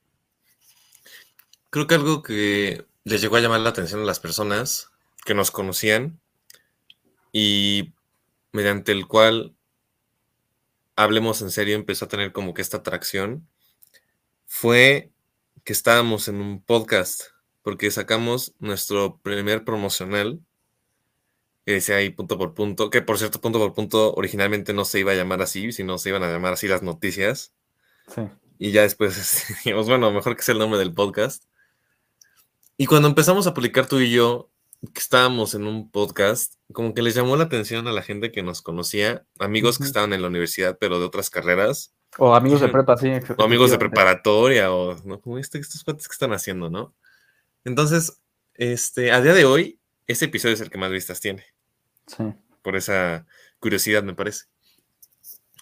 Creo 1.69 1.85
que 1.85 1.95
algo 1.95 2.23
que 2.23 2.85
les 3.03 3.21
llegó 3.21 3.37
a 3.37 3.41
llamar 3.41 3.61
la 3.61 3.69
atención 3.69 4.01
a 4.01 4.05
las 4.05 4.19
personas 4.19 4.89
que 5.25 5.33
nos 5.33 5.51
conocían 5.51 6.19
y 7.31 7.93
mediante 8.51 8.91
el 8.91 9.07
cual 9.07 9.55
Hablemos 10.99 11.41
en 11.41 11.49
serio 11.49 11.75
empezó 11.75 12.03
a 12.03 12.07
tener 12.09 12.33
como 12.33 12.53
que 12.53 12.61
esta 12.61 12.75
atracción 12.75 13.47
fue 14.45 15.13
que 15.63 15.71
estábamos 15.71 16.27
en 16.27 16.41
un 16.41 16.61
podcast 16.61 17.21
porque 17.61 17.89
sacamos 17.89 18.53
nuestro 18.59 19.17
primer 19.19 19.63
promocional 19.63 20.41
que 21.65 21.71
decía 21.71 21.95
ahí 21.95 22.09
punto 22.09 22.37
por 22.37 22.53
punto, 22.53 22.89
que 22.89 23.01
por 23.01 23.17
cierto 23.17 23.39
punto 23.39 23.59
por 23.59 23.73
punto 23.73 24.13
originalmente 24.13 24.73
no 24.73 24.83
se 24.83 24.99
iba 24.99 25.13
a 25.13 25.15
llamar 25.15 25.41
así, 25.41 25.71
sino 25.71 25.97
se 25.97 26.09
iban 26.09 26.23
a 26.23 26.29
llamar 26.29 26.51
así 26.51 26.67
las 26.67 26.83
noticias. 26.83 27.53
Sí. 28.13 28.23
Y 28.57 28.71
ya 28.73 28.81
después 28.81 29.45
dijimos, 29.63 29.87
bueno, 29.87 30.11
mejor 30.11 30.35
que 30.35 30.41
sea 30.43 30.51
el 30.51 30.59
nombre 30.59 30.79
del 30.79 30.93
podcast. 30.93 31.45
Y 32.81 32.85
cuando 32.85 33.09
empezamos 33.09 33.45
a 33.45 33.53
publicar 33.53 33.87
tú 33.87 33.99
y 33.99 34.09
yo, 34.09 34.49
que 34.93 35.01
estábamos 35.01 35.53
en 35.53 35.67
un 35.67 35.91
podcast, 35.91 36.53
como 36.71 36.93
que 36.93 37.01
les 37.01 37.13
llamó 37.13 37.35
la 37.35 37.43
atención 37.43 37.89
a 37.89 37.91
la 37.91 38.01
gente 38.01 38.31
que 38.31 38.41
nos 38.41 38.61
conocía, 38.61 39.25
amigos 39.37 39.79
que 39.79 39.83
estaban 39.83 40.13
en 40.13 40.21
la 40.21 40.29
universidad, 40.29 40.77
pero 40.79 40.97
de 40.97 41.05
otras 41.05 41.29
carreras. 41.29 41.93
O 42.17 42.33
amigos 42.33 42.61
de 42.61 42.69
prepa, 42.69 42.95
sí. 42.95 43.11
O 43.35 43.43
amigos 43.43 43.71
de 43.71 43.77
preparatoria, 43.77 44.71
o 44.71 44.95
¿no? 45.03 45.19
como 45.19 45.37
este, 45.37 45.59
estos 45.59 45.83
cuates 45.83 46.07
que 46.07 46.13
están 46.13 46.31
haciendo, 46.31 46.69
¿no? 46.69 46.93
Entonces, 47.65 48.21
este, 48.53 49.11
a 49.11 49.19
día 49.19 49.33
de 49.33 49.43
hoy, 49.43 49.77
ese 50.07 50.25
episodio 50.25 50.53
es 50.53 50.61
el 50.61 50.69
que 50.69 50.77
más 50.77 50.89
vistas 50.89 51.19
tiene. 51.19 51.43
Sí. 52.07 52.23
Por 52.61 52.77
esa 52.77 53.25
curiosidad, 53.59 54.03
me 54.03 54.13
parece. 54.13 54.45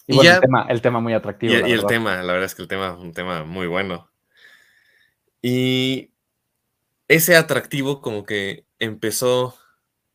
Y, 0.06 0.20
el, 0.20 0.40
tema, 0.40 0.68
el, 0.70 0.82
tema, 0.84 1.00
muy 1.00 1.14
atractivo. 1.14 1.52
Y, 1.52 1.72
el 1.72 1.84
tema, 1.88 2.18
la 2.18 2.34
verdad 2.34 2.46
es 2.46 2.54
que 2.54 2.62
el 2.62 2.68
tema 2.68 2.90
es 2.90 3.00
un 3.00 3.12
tema 3.12 3.44
muy 3.44 3.66
bueno. 3.66 4.08
Y 5.42 6.12
ese 7.08 7.36
atractivo 7.36 8.02
como 8.02 8.26
que 8.26 8.66
empezó 8.80 9.58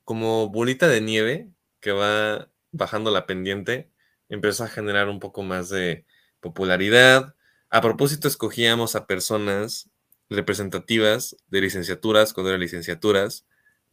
como 0.05 0.49
bolita 0.49 0.89
de 0.89 1.01
nieve 1.01 1.49
que 1.81 1.93
va 1.93 2.51
bajando 2.71 3.11
la 3.11 3.27
pendiente, 3.27 3.91
empezó 4.29 4.65
a 4.65 4.69
generar 4.69 5.09
un 5.09 5.21
poco 5.21 5.43
más 5.43 5.69
de 5.69 6.07
popularidad. 6.41 7.35
A 7.71 7.81
propósito, 7.81 8.29
escogíamos 8.29 8.97
a 8.97 9.07
personas 9.07 9.91
representativas 10.29 11.37
de 11.49 11.61
licenciaturas, 11.61 12.33
cuando 12.33 12.51
eran 12.51 12.61
licenciaturas, 12.61 13.47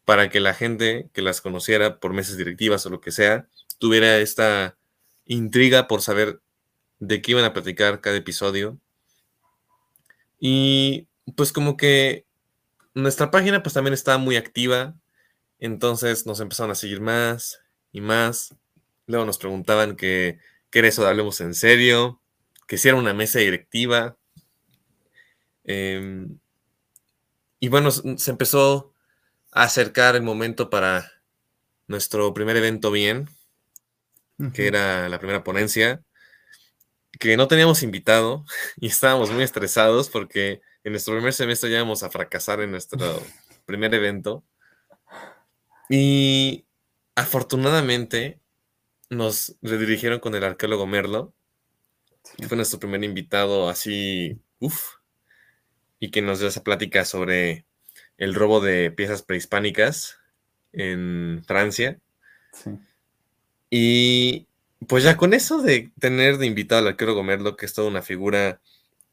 para 0.06 0.30
que 0.30 0.40
la 0.40 0.54
gente 0.54 1.10
que 1.14 1.22
las 1.22 1.42
conociera 1.42 2.00
por 2.00 2.14
meses 2.14 2.38
directivas 2.38 2.86
o 2.86 2.90
lo 2.90 3.02
que 3.02 3.12
sea, 3.12 3.48
tuviera 3.78 4.18
esta 4.18 4.78
intriga 5.26 5.88
por 5.88 6.02
saber 6.02 6.42
de 7.00 7.22
qué 7.22 7.32
iban 7.32 7.46
a 7.46 7.54
platicar 7.54 8.02
cada 8.02 8.18
episodio. 8.18 8.80
Y 10.40 11.08
pues 11.36 11.52
como 11.52 11.78
que 11.78 12.26
nuestra 12.94 13.32
página 13.32 13.64
pues 13.64 13.74
también 13.74 13.94
estaba 13.94 14.18
muy 14.18 14.36
activa, 14.36 14.96
entonces 15.60 16.26
nos 16.26 16.40
empezaron 16.40 16.72
a 16.72 16.76
seguir 16.76 17.02
más 17.02 17.62
y 17.92 18.02
más. 18.02 18.56
Luego 19.08 19.26
nos 19.26 19.38
preguntaban 19.38 19.96
que, 19.96 20.40
qué 20.70 20.80
era 20.80 20.88
eso 20.88 21.04
de 21.04 21.10
Hablemos 21.10 21.42
en 21.42 21.54
Serio, 21.54 22.22
que 22.68 22.78
si 22.78 22.88
era 22.88 22.98
una 22.98 23.14
mesa 23.14 23.40
directiva. 23.40 24.18
Em, 25.64 26.40
y 27.60 27.68
bueno, 27.70 27.92
se 27.92 28.32
empezó 28.32 28.94
a 29.52 29.64
acercar 29.64 30.16
el 30.16 30.22
momento 30.22 30.70
para 30.70 31.12
nuestro 31.88 32.34
primer 32.34 32.56
evento 32.58 32.92
bien, 32.92 33.30
que 34.54 34.68
era 34.68 35.10
la 35.10 35.20
primera 35.20 35.44
ponencia, 35.44 36.02
que 37.20 37.36
no 37.36 37.48
teníamos 37.48 37.84
invitado 37.84 38.46
y 38.78 38.88
estábamos 38.88 39.32
muy 39.32 39.44
estresados 39.44 40.10
porque 40.10 40.62
en 40.90 40.94
nuestro 40.94 41.14
primer 41.14 41.34
semestre 41.34 41.70
ya 41.70 41.78
íbamos 41.78 42.02
a 42.02 42.10
fracasar 42.10 42.62
en 42.62 42.72
nuestro 42.72 42.98
primer 43.68 43.94
evento. 43.94 44.44
Y 45.88 46.66
afortunadamente 47.14 48.40
nos 49.12 49.56
redirigieron 49.62 50.20
con 50.20 50.34
el 50.34 50.44
arqueólogo 50.44 50.88
Merlo, 50.88 51.32
que 52.38 52.48
fue 52.48 52.58
nuestro 52.58 52.80
primer 52.80 53.04
invitado 53.04 53.70
así, 53.70 54.42
uff, 54.58 54.96
y 56.00 56.10
que 56.10 56.24
nos 56.24 56.40
dio 56.40 56.48
esa 56.48 56.64
plática 56.64 57.06
sobre 57.06 57.66
el 58.18 58.34
robo 58.34 58.60
de 58.60 58.90
piezas 58.90 59.22
prehispánicas 59.22 60.18
en 60.74 61.44
Francia. 61.46 62.00
Sí. 62.52 62.72
Y 63.70 64.48
pues 64.88 65.04
ya 65.04 65.18
con 65.18 65.36
eso 65.36 65.62
de 65.62 65.92
tener 66.00 66.40
de 66.40 66.48
invitado 66.48 66.82
al 66.82 66.88
arqueólogo 66.88 67.22
Merlo, 67.22 67.56
que 67.58 67.68
es 67.68 67.76
toda 67.76 67.88
una 67.88 68.02
figura, 68.02 68.60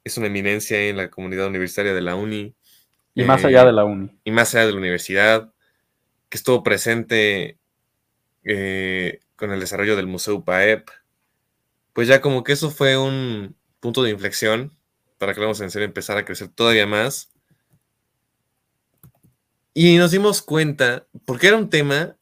es 0.06 0.16
una 0.16 0.28
eminencia 0.28 0.80
en 0.80 0.96
la 0.96 1.10
comunidad 1.10 1.48
universitaria 1.48 1.92
de 1.92 2.00
la 2.00 2.14
UNI. 2.14 2.54
Y 3.14 3.24
más 3.24 3.44
allá 3.44 3.64
de 3.64 3.72
la 3.72 3.84
UNI. 3.84 4.10
Y 4.24 4.30
más 4.30 4.54
allá 4.54 4.66
de 4.66 4.72
la 4.72 4.78
universidad, 4.78 5.52
que 6.28 6.38
estuvo 6.38 6.62
presente 6.62 7.58
eh, 8.44 9.20
con 9.34 9.50
el 9.52 9.60
desarrollo 9.60 9.96
del 9.96 10.06
Museo 10.06 10.36
UPAEP. 10.36 10.88
Pues 11.92 12.06
ya 12.08 12.20
como 12.20 12.44
que 12.44 12.52
eso 12.52 12.70
fue 12.70 12.96
un 12.96 13.56
punto 13.80 14.02
de 14.02 14.10
inflexión 14.10 14.72
para 15.18 15.34
que 15.34 15.40
vamos 15.40 15.60
a 15.60 15.64
empezar 15.64 16.18
a 16.18 16.24
crecer 16.24 16.48
todavía 16.48 16.86
más. 16.86 17.32
Y 19.74 19.96
nos 19.96 20.12
dimos 20.12 20.40
cuenta, 20.40 21.06
porque 21.24 21.48
era 21.48 21.56
un 21.56 21.68
tema 21.68 22.16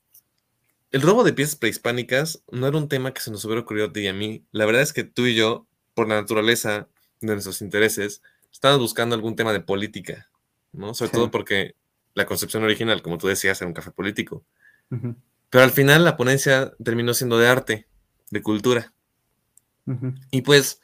el 0.90 1.02
robo 1.02 1.24
de 1.24 1.32
piezas 1.32 1.56
prehispánicas 1.56 2.44
no 2.52 2.68
era 2.68 2.78
un 2.78 2.88
tema 2.88 3.12
que 3.12 3.20
se 3.20 3.32
nos 3.32 3.44
hubiera 3.44 3.62
ocurrido 3.62 3.88
a 3.88 3.92
ti 3.92 4.02
y 4.02 4.06
a 4.06 4.12
mí. 4.12 4.46
La 4.52 4.64
verdad 4.64 4.80
es 4.80 4.92
que 4.92 5.02
tú 5.02 5.26
y 5.26 5.34
yo, 5.34 5.66
por 5.92 6.08
la 6.08 6.14
naturaleza 6.14 6.88
de 7.26 7.34
nuestros 7.34 7.62
intereses, 7.62 8.22
estábamos 8.52 8.82
buscando 8.82 9.14
algún 9.14 9.36
tema 9.36 9.52
de 9.52 9.60
política, 9.60 10.28
¿no? 10.72 10.94
Sobre 10.94 11.12
todo 11.12 11.30
porque 11.30 11.74
la 12.14 12.26
concepción 12.26 12.62
original, 12.62 13.02
como 13.02 13.18
tú 13.18 13.26
decías, 13.26 13.60
era 13.60 13.68
un 13.68 13.74
café 13.74 13.90
político. 13.90 14.44
Pero 15.50 15.64
al 15.64 15.70
final 15.70 16.04
la 16.04 16.16
ponencia 16.16 16.72
terminó 16.82 17.14
siendo 17.14 17.38
de 17.38 17.48
arte, 17.48 17.86
de 18.30 18.42
cultura. 18.42 18.92
Y 20.30 20.42
pues 20.42 20.80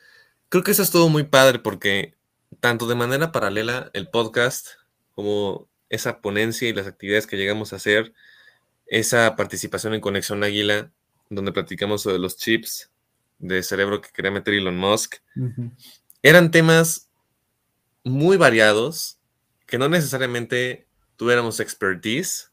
creo 0.49 0.63
que 0.63 0.73
eso 0.73 0.83
es 0.83 0.91
todo 0.91 1.09
muy 1.09 1.25
padre 1.25 1.59
porque 1.59 2.15
tanto 2.59 2.87
de 2.87 2.97
manera 2.97 3.33
paralela 3.33 3.91
el 3.95 4.09
podcast 4.09 4.69
como 5.15 5.69
esa 5.89 6.21
ponencia 6.21 6.69
y 6.69 6.73
las 6.73 6.87
actividades 6.87 7.27
que 7.27 7.37
llegamos 7.37 7.73
a 7.73 7.77
hacer 7.77 8.13
esa 8.87 9.37
participación 9.37 9.95
en 9.95 10.01
Conexión 10.01 10.43
Águila, 10.43 10.91
donde 11.31 11.53
platicamos 11.53 12.03
sobre 12.03 12.19
los 12.19 12.37
chips 12.37 12.91
de 13.39 13.63
cerebro 13.63 14.01
que 14.01 14.11
quería 14.11 14.31
meter 14.31 14.55
Elon 14.55 14.77
Musk, 14.77 15.17
eran 16.23 16.51
temas 16.51 17.11
muy 18.05 18.37
variados, 18.37 19.19
que 19.67 19.79
no 19.79 19.89
necesariamente 19.89 20.87
tuviéramos 21.17 21.61
expertise, 21.61 22.51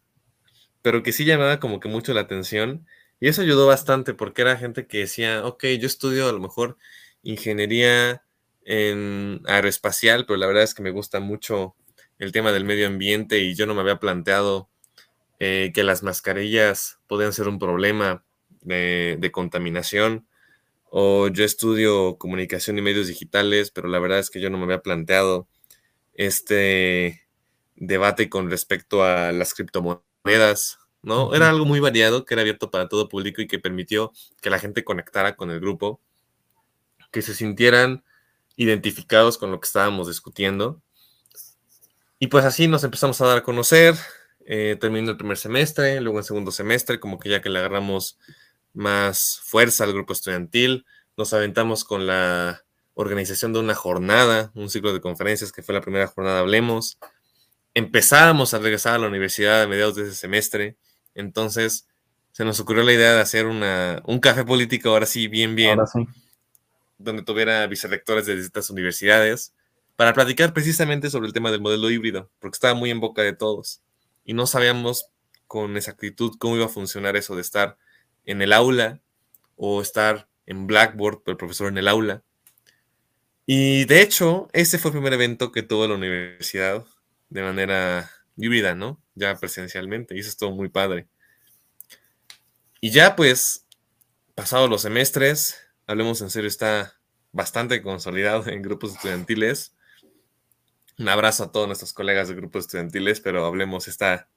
pero 0.81 1.03
que 1.03 1.11
sí 1.11 1.25
llamaba 1.25 1.59
como 1.59 1.79
que 1.79 1.89
mucho 1.89 2.13
la 2.13 2.21
atención. 2.21 2.85
Y 3.19 3.27
eso 3.27 3.41
ayudó 3.41 3.67
bastante 3.67 4.13
porque 4.13 4.43
era 4.43 4.57
gente 4.57 4.87
que 4.87 4.99
decía, 4.99 5.45
ok, 5.45 5.65
yo 5.79 5.87
estudio 5.87 6.29
a 6.29 6.31
lo 6.31 6.39
mejor 6.39 6.77
ingeniería 7.23 8.23
en 8.63 9.41
aeroespacial, 9.47 10.25
pero 10.25 10.37
la 10.37 10.47
verdad 10.47 10.63
es 10.63 10.73
que 10.73 10.83
me 10.83 10.91
gusta 10.91 11.19
mucho 11.19 11.75
el 12.19 12.31
tema 12.31 12.51
del 12.51 12.65
medio 12.65 12.87
ambiente 12.87 13.39
y 13.39 13.55
yo 13.55 13.65
no 13.65 13.73
me 13.73 13.81
había 13.81 13.99
planteado 13.99 14.69
eh, 15.39 15.71
que 15.73 15.83
las 15.83 16.03
mascarillas 16.03 16.99
podían 17.07 17.31
ser 17.33 17.47
un 17.47 17.59
problema 17.59 18.23
de, 18.61 19.29
contaminación, 19.31 20.27
o 20.89 21.27
yo 21.27 21.43
estudio 21.43 22.17
comunicación 22.17 22.77
y 22.77 22.81
medios 22.81 23.07
digitales, 23.07 23.71
pero 23.71 23.87
la 23.87 23.99
verdad 23.99 24.19
es 24.19 24.29
que 24.29 24.39
yo 24.39 24.49
no 24.49 24.57
me 24.57 24.65
había 24.65 24.81
planteado 24.81 25.47
este 26.13 27.27
debate 27.75 28.29
con 28.29 28.49
respecto 28.49 29.03
a 29.03 29.31
las 29.31 29.53
criptomonedas, 29.53 30.79
¿no? 31.01 31.33
Era 31.35 31.49
algo 31.49 31.65
muy 31.65 31.79
variado, 31.79 32.25
que 32.25 32.33
era 32.33 32.41
abierto 32.41 32.71
para 32.71 32.89
todo 32.89 33.09
público 33.09 33.41
y 33.41 33.47
que 33.47 33.59
permitió 33.59 34.11
que 34.41 34.49
la 34.49 34.59
gente 34.59 34.83
conectara 34.83 35.35
con 35.35 35.51
el 35.51 35.59
grupo, 35.59 36.01
que 37.11 37.21
se 37.21 37.33
sintieran 37.33 38.03
identificados 38.55 39.37
con 39.37 39.51
lo 39.51 39.59
que 39.59 39.67
estábamos 39.67 40.07
discutiendo. 40.07 40.81
Y 42.19 42.27
pues 42.27 42.45
así 42.45 42.67
nos 42.67 42.83
empezamos 42.83 43.21
a 43.21 43.27
dar 43.27 43.37
a 43.37 43.43
conocer, 43.43 43.95
eh, 44.45 44.75
terminó 44.79 45.11
el 45.11 45.17
primer 45.17 45.37
semestre, 45.37 46.01
luego 46.01 46.19
el 46.19 46.25
segundo 46.25 46.51
semestre, 46.51 46.99
como 46.99 47.19
que 47.19 47.29
ya 47.29 47.41
que 47.41 47.49
le 47.49 47.59
agarramos 47.59 48.17
más 48.77 49.41
fuerza 49.43 49.83
al 49.83 49.93
grupo 49.93 50.13
estudiantil, 50.13 50.85
nos 51.17 51.33
aventamos 51.33 51.83
con 51.83 52.07
la 52.07 52.63
organización 52.93 53.51
de 53.51 53.59
una 53.59 53.75
jornada, 53.75 54.51
un 54.55 54.69
ciclo 54.69 54.93
de 54.93 55.01
conferencias 55.01 55.51
que 55.51 55.63
fue 55.63 55.75
la 55.75 55.81
primera 55.81 56.07
jornada 56.07 56.39
Hablemos. 56.39 56.97
Empezábamos 57.73 58.53
a 58.53 58.59
regresar 58.59 58.95
a 58.95 58.99
la 58.99 59.07
universidad 59.07 59.63
a 59.63 59.67
mediados 59.67 59.95
de 59.95 60.03
ese 60.03 60.15
semestre, 60.15 60.77
entonces 61.15 61.87
se 62.31 62.45
nos 62.45 62.59
ocurrió 62.59 62.83
la 62.83 62.93
idea 62.93 63.13
de 63.13 63.21
hacer 63.21 63.47
una, 63.47 64.01
un 64.05 64.19
café 64.19 64.45
político, 64.45 64.89
ahora 64.89 65.07
sí, 65.07 65.27
bien, 65.27 65.55
bien, 65.55 65.79
donde 66.99 67.23
tuviera 67.23 67.65
vicerrectores 67.65 68.27
de 68.27 68.35
distintas 68.35 68.69
universidades, 68.69 69.53
para 69.95 70.13
platicar 70.13 70.53
precisamente 70.53 71.09
sobre 71.09 71.27
el 71.27 71.33
tema 71.33 71.49
del 71.49 71.61
modelo 71.61 71.89
híbrido, 71.89 72.29
porque 72.39 72.55
estaba 72.55 72.75
muy 72.75 72.91
en 72.91 72.99
boca 72.99 73.23
de 73.23 73.33
todos. 73.33 73.81
Y 74.23 74.33
no 74.33 74.45
sabíamos 74.45 75.09
con 75.47 75.77
exactitud 75.77 76.33
cómo 76.37 76.57
iba 76.57 76.65
a 76.65 76.69
funcionar 76.69 77.15
eso 77.15 77.35
de 77.35 77.41
estar 77.41 77.77
en 78.27 78.41
el 78.43 78.53
aula 78.53 79.01
o 79.55 79.81
estar 79.81 80.29
en 80.45 80.67
Blackboard, 80.67 81.23
el 81.25 81.37
profesor 81.37 81.69
en 81.69 81.79
el 81.79 81.87
aula. 81.87 82.23
Y 83.47 83.85
de 83.85 84.01
hecho, 84.01 84.49
ese 84.53 84.77
fue 84.77 84.89
el 84.89 84.97
primer 84.97 85.13
evento 85.13 85.51
que 85.51 85.63
tuvo 85.63 85.87
la 85.87 85.95
universidad 85.95 86.85
de 87.29 87.41
manera 87.41 88.11
híbrida, 88.35 88.75
¿no? 88.75 89.01
Ya 89.15 89.35
presencialmente, 89.35 90.15
y 90.15 90.19
eso 90.19 90.29
estuvo 90.29 90.51
muy 90.51 90.69
padre. 90.69 91.07
Y 92.81 92.91
ya 92.91 93.15
pues, 93.15 93.65
pasados 94.35 94.69
los 94.69 94.81
semestres, 94.81 95.57
hablemos 95.87 96.21
en 96.21 96.29
serio, 96.29 96.47
está 96.47 96.93
bastante 97.31 97.81
consolidado 97.81 98.47
en 98.47 98.61
grupos 98.61 98.93
estudiantiles. 98.93 99.73
Un 100.99 101.09
abrazo 101.09 101.45
a 101.45 101.51
todos 101.51 101.67
nuestros 101.67 101.93
colegas 101.93 102.27
de 102.27 102.35
grupos 102.35 102.65
estudiantiles, 102.65 103.21
pero 103.21 103.45
hablemos, 103.45 103.87
está, 103.87 104.29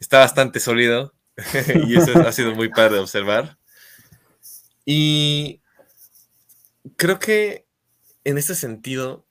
está 0.00 0.18
bastante 0.18 0.58
sólido 0.58 1.14
y 1.86 1.96
eso 1.96 2.18
ha 2.18 2.32
sido 2.32 2.54
muy 2.54 2.68
padre 2.68 2.98
observar. 2.98 3.58
Y 4.84 5.60
creo 6.96 7.18
que 7.18 7.66
en 8.24 8.38
este 8.38 8.54
sentido, 8.54 9.26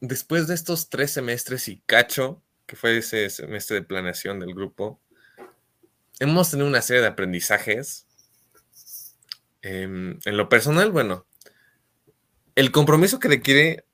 después 0.00 0.46
de 0.46 0.54
estos 0.54 0.88
tres 0.88 1.12
semestres 1.12 1.68
y 1.68 1.82
cacho, 1.86 2.42
que 2.66 2.76
fue 2.76 2.98
ese 2.98 3.30
semestre 3.30 3.76
de 3.76 3.82
planeación 3.82 4.40
del 4.40 4.54
grupo, 4.54 5.00
hemos 6.18 6.50
tenido 6.50 6.68
una 6.68 6.82
serie 6.82 7.02
de 7.02 7.08
aprendizajes. 7.08 8.06
Em, 9.62 10.18
en 10.24 10.36
lo 10.36 10.48
personal, 10.48 10.90
bueno, 10.90 11.26
el 12.54 12.72
compromiso 12.72 13.18
que 13.18 13.28
requiere 13.28 13.84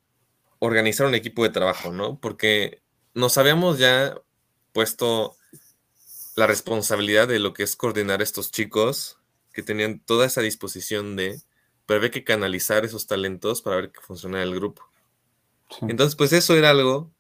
organizar 0.59 1.07
un 1.07 1.15
equipo 1.15 1.43
de 1.43 1.51
trabajo, 1.51 1.93
¿no? 1.93 2.21
Porque 2.21 2.83
nos 3.15 3.39
habíamos 3.39 3.79
ya 3.79 4.15
puesto 4.73 5.36
la 6.37 6.47
responsabilidad 6.47 7.27
de 7.27 7.39
lo 7.39 7.53
que 7.53 7.63
es 7.65 7.77
coordinar 7.77 8.23
estos 8.23 8.53
chicos 8.53 9.19
que 9.53 9.63
tenían 9.63 10.01
toda 10.01 10.27
esa 10.27 10.43
disposición 10.43 11.17
de 11.17 11.41
pero 11.87 11.99
había 11.99 12.11
que 12.11 12.25
canalizar 12.25 12.85
esos 12.85 13.07
talentos 13.07 13.63
para 13.63 13.77
ver 13.77 13.93
que 13.93 14.01
funcionara 14.01 14.43
el 14.43 14.55
grupo. 14.55 14.83
Entonces, 15.83 16.17
pues 16.17 16.33
eso 16.33 16.55
era 16.57 16.71
algo 16.71 17.13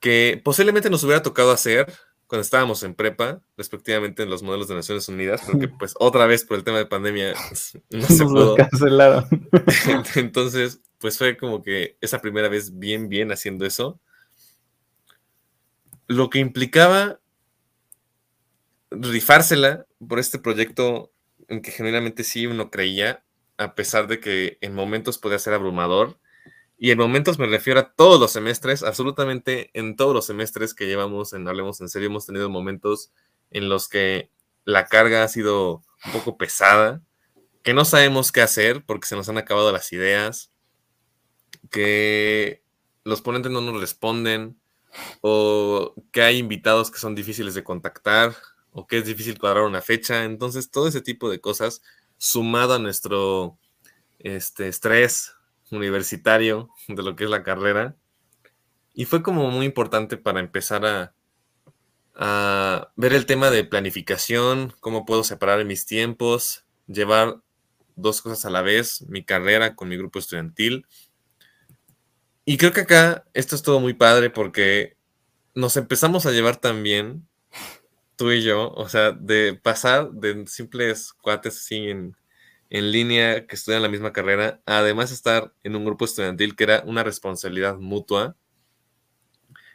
que 0.00 0.40
posiblemente 0.42 0.90
nos 0.90 1.02
hubiera 1.04 1.22
tocado 1.22 1.50
hacer 1.50 1.92
cuando 2.28 2.42
estábamos 2.42 2.82
en 2.82 2.94
prepa, 2.94 3.42
respectivamente 3.56 4.22
en 4.22 4.30
los 4.30 4.42
modelos 4.42 4.68
de 4.68 4.74
Naciones 4.74 5.08
Unidas, 5.08 5.42
porque 5.44 5.68
pues 5.68 5.94
otra 5.98 6.26
vez 6.26 6.44
por 6.44 6.56
el 6.56 6.64
tema 6.64 6.78
de 6.78 6.86
pandemia 6.86 7.34
no 7.90 8.06
se 8.06 8.24
pudo. 8.24 8.56
cancelaron. 8.56 9.26
Entonces, 10.14 10.80
pues 10.98 11.18
fue 11.18 11.36
como 11.36 11.62
que 11.62 11.98
esa 12.00 12.20
primera 12.20 12.48
vez 12.48 12.78
bien, 12.78 13.08
bien 13.08 13.32
haciendo 13.32 13.66
eso. 13.66 14.00
Lo 16.06 16.30
que 16.30 16.38
implicaba 16.38 17.20
rifársela 19.00 19.86
por 20.06 20.18
este 20.18 20.38
proyecto 20.38 21.12
en 21.48 21.62
que 21.62 21.70
genuinamente 21.70 22.24
sí 22.24 22.46
uno 22.46 22.70
creía, 22.70 23.24
a 23.58 23.74
pesar 23.74 24.06
de 24.06 24.20
que 24.20 24.58
en 24.60 24.74
momentos 24.74 25.18
podía 25.18 25.38
ser 25.38 25.54
abrumador. 25.54 26.18
Y 26.78 26.90
en 26.90 26.98
momentos 26.98 27.38
me 27.38 27.46
refiero 27.46 27.80
a 27.80 27.92
todos 27.92 28.18
los 28.18 28.32
semestres, 28.32 28.82
absolutamente 28.82 29.70
en 29.74 29.94
todos 29.94 30.14
los 30.14 30.26
semestres 30.26 30.74
que 30.74 30.86
llevamos 30.86 31.32
en 31.32 31.46
Hablemos 31.46 31.80
en 31.80 31.88
Serio, 31.88 32.08
hemos 32.08 32.26
tenido 32.26 32.50
momentos 32.50 33.12
en 33.50 33.68
los 33.68 33.88
que 33.88 34.30
la 34.64 34.86
carga 34.86 35.22
ha 35.22 35.28
sido 35.28 35.82
un 36.04 36.12
poco 36.12 36.36
pesada, 36.36 37.00
que 37.62 37.74
no 37.74 37.84
sabemos 37.84 38.32
qué 38.32 38.40
hacer 38.40 38.84
porque 38.84 39.06
se 39.06 39.14
nos 39.14 39.28
han 39.28 39.38
acabado 39.38 39.70
las 39.70 39.92
ideas, 39.92 40.50
que 41.70 42.62
los 43.04 43.22
ponentes 43.22 43.52
no 43.52 43.60
nos 43.60 43.80
responden, 43.80 44.58
o 45.20 45.94
que 46.10 46.22
hay 46.22 46.38
invitados 46.38 46.90
que 46.90 46.98
son 46.98 47.14
difíciles 47.14 47.54
de 47.54 47.64
contactar, 47.64 48.34
o 48.72 48.86
que 48.86 48.98
es 48.98 49.06
difícil 49.06 49.38
cuadrar 49.38 49.64
una 49.64 49.82
fecha. 49.82 50.24
Entonces, 50.24 50.70
todo 50.70 50.88
ese 50.88 51.00
tipo 51.00 51.30
de 51.30 51.40
cosas 51.40 51.82
sumado 52.18 52.74
a 52.74 52.78
nuestro 52.78 53.58
este, 54.18 54.68
estrés 54.68 55.34
universitario 55.70 56.70
de 56.88 57.02
lo 57.02 57.16
que 57.16 57.24
es 57.24 57.30
la 57.30 57.42
carrera. 57.42 57.96
Y 58.94 59.04
fue 59.04 59.22
como 59.22 59.50
muy 59.50 59.66
importante 59.66 60.16
para 60.16 60.40
empezar 60.40 60.84
a, 60.84 61.14
a 62.14 62.92
ver 62.96 63.14
el 63.14 63.26
tema 63.26 63.50
de 63.50 63.64
planificación, 63.64 64.74
cómo 64.80 65.06
puedo 65.06 65.24
separar 65.24 65.64
mis 65.64 65.86
tiempos, 65.86 66.64
llevar 66.86 67.40
dos 67.96 68.22
cosas 68.22 68.44
a 68.44 68.50
la 68.50 68.62
vez, 68.62 69.02
mi 69.08 69.24
carrera 69.24 69.74
con 69.74 69.88
mi 69.88 69.96
grupo 69.96 70.18
estudiantil. 70.18 70.86
Y 72.44 72.56
creo 72.56 72.72
que 72.72 72.80
acá 72.82 73.24
esto 73.34 73.54
es 73.54 73.62
todo 73.62 73.80
muy 73.80 73.94
padre 73.94 74.30
porque 74.30 74.96
nos 75.54 75.76
empezamos 75.76 76.26
a 76.26 76.32
llevar 76.32 76.56
también 76.56 77.28
tú 78.16 78.30
y 78.32 78.42
yo, 78.42 78.70
o 78.72 78.88
sea, 78.88 79.12
de 79.12 79.54
pasar 79.54 80.10
de 80.12 80.46
simples 80.46 81.12
cuates 81.12 81.56
así 81.56 81.88
en, 81.88 82.16
línea 82.70 83.46
que 83.46 83.54
estudian 83.54 83.82
la 83.82 83.88
misma 83.90 84.14
carrera, 84.14 84.62
además 84.64 85.12
estar 85.12 85.52
en 85.62 85.76
un 85.76 85.84
grupo 85.84 86.06
estudiantil 86.06 86.56
que 86.56 86.64
era 86.64 86.82
una 86.86 87.04
responsabilidad 87.04 87.76
mutua. 87.76 88.34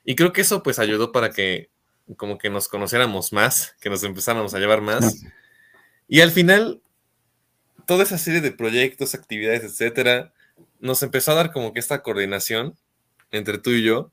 Y 0.03 0.15
creo 0.15 0.33
que 0.33 0.41
eso 0.41 0.63
pues 0.63 0.79
ayudó 0.79 1.11
para 1.11 1.29
que 1.29 1.69
como 2.15 2.39
que 2.39 2.49
nos 2.49 2.67
conociéramos 2.67 3.33
más, 3.33 3.75
que 3.81 3.91
nos 3.91 4.03
empezáramos 4.03 4.55
a 4.55 4.59
llevar 4.59 4.81
más. 4.81 5.21
Y 6.07 6.21
al 6.21 6.31
final, 6.31 6.81
toda 7.85 8.01
esa 8.01 8.17
serie 8.17 8.41
de 8.41 8.51
proyectos, 8.51 9.13
actividades, 9.13 9.63
etcétera, 9.63 10.33
nos 10.79 11.03
empezó 11.03 11.33
a 11.33 11.35
dar 11.35 11.51
como 11.51 11.73
que 11.73 11.79
esta 11.79 12.01
coordinación 12.01 12.75
entre 13.31 13.59
tú 13.59 13.71
y 13.71 13.83
yo, 13.83 14.11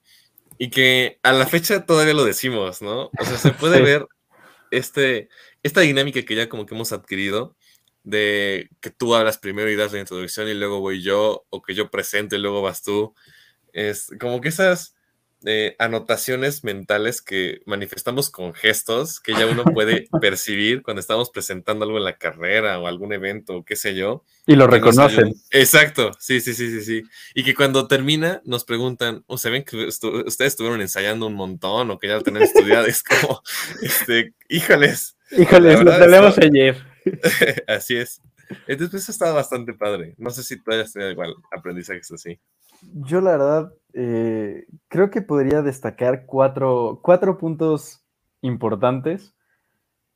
y 0.58 0.70
que 0.70 1.18
a 1.22 1.32
la 1.32 1.46
fecha 1.46 1.84
todavía 1.86 2.14
lo 2.14 2.24
decimos, 2.24 2.82
¿no? 2.82 3.10
O 3.18 3.24
sea, 3.24 3.38
se 3.38 3.50
puede 3.52 3.80
ver 3.80 4.06
este, 4.76 5.28
esta 5.62 5.80
dinámica 5.80 6.22
que 6.24 6.34
ya 6.34 6.48
como 6.48 6.66
que 6.66 6.74
hemos 6.74 6.92
adquirido 6.92 7.56
de 8.02 8.70
que 8.80 8.90
tú 8.90 9.14
hablas 9.14 9.38
primero 9.38 9.70
y 9.70 9.76
das 9.76 9.92
la 9.92 10.00
introducción 10.00 10.48
y 10.48 10.54
luego 10.54 10.80
voy 10.80 11.02
yo, 11.02 11.46
o 11.50 11.62
que 11.62 11.74
yo 11.74 11.90
presento 11.90 12.36
y 12.36 12.38
luego 12.38 12.62
vas 12.62 12.82
tú, 12.82 13.14
es 13.72 14.10
como 14.20 14.40
que 14.40 14.48
esas 14.48 14.94
eh, 15.46 15.76
anotaciones 15.78 16.64
mentales 16.64 17.22
que 17.22 17.60
manifestamos 17.66 18.30
con 18.30 18.54
gestos 18.54 19.20
que 19.20 19.32
ya 19.32 19.46
uno 19.46 19.64
puede 19.64 20.08
percibir 20.20 20.82
cuando 20.82 21.00
estamos 21.00 21.30
presentando 21.30 21.84
algo 21.84 21.98
en 21.98 22.04
la 22.04 22.16
carrera 22.16 22.78
o 22.78 22.86
algún 22.86 23.12
evento 23.12 23.56
o 23.56 23.64
qué 23.64 23.76
sé 23.76 23.94
yo. 23.94 24.24
Y 24.46 24.56
lo 24.56 24.66
reconocen. 24.66 25.34
Exacto, 25.50 26.12
sí, 26.18 26.40
sí, 26.40 26.54
sí, 26.54 26.70
sí, 26.70 26.84
sí. 26.84 27.02
Y 27.34 27.44
que 27.44 27.54
cuando 27.54 27.86
termina 27.86 28.42
nos 28.44 28.64
preguntan, 28.64 29.24
o 29.26 29.38
se 29.38 29.50
ven 29.50 29.64
que 29.64 29.86
ustedes 29.86 30.40
estuvieron 30.40 30.80
ensayando 30.80 31.26
un 31.26 31.34
montón 31.34 31.90
o 31.90 31.98
que 31.98 32.08
ya 32.08 32.14
lo 32.14 32.22
tenían 32.22 32.44
estudiado, 32.44 32.86
es 32.86 33.02
como, 33.02 33.42
este, 33.82 34.34
híjoles. 34.48 35.16
Híjoles, 35.30 35.82
lo 35.82 35.98
tenemos 35.98 36.38
ayer. 36.38 36.76
así 37.66 37.96
es. 37.96 38.20
Entonces, 38.66 38.90
pues, 38.90 39.02
eso 39.04 39.12
estaba 39.12 39.32
bastante 39.32 39.72
padre. 39.74 40.14
No 40.18 40.30
sé 40.30 40.42
si 40.42 40.62
tú 40.62 40.72
hayas 40.72 40.92
tenido 40.92 41.10
igual 41.10 41.34
aprendizajes 41.50 42.10
así. 42.12 42.38
Yo, 42.82 43.20
la 43.20 43.32
verdad, 43.32 43.72
eh, 43.94 44.66
creo 44.88 45.10
que 45.10 45.22
podría 45.22 45.62
destacar 45.62 46.26
cuatro, 46.26 47.00
cuatro 47.02 47.38
puntos 47.38 48.04
importantes 48.42 49.34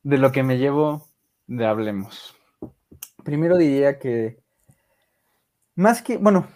de 0.03 0.17
lo 0.17 0.31
que 0.31 0.43
me 0.43 0.57
llevo 0.57 1.07
de 1.47 1.65
Hablemos. 1.65 2.35
Primero 3.23 3.57
diría 3.57 3.99
que, 3.99 4.39
más 5.75 6.01
que, 6.01 6.17
bueno, 6.17 6.47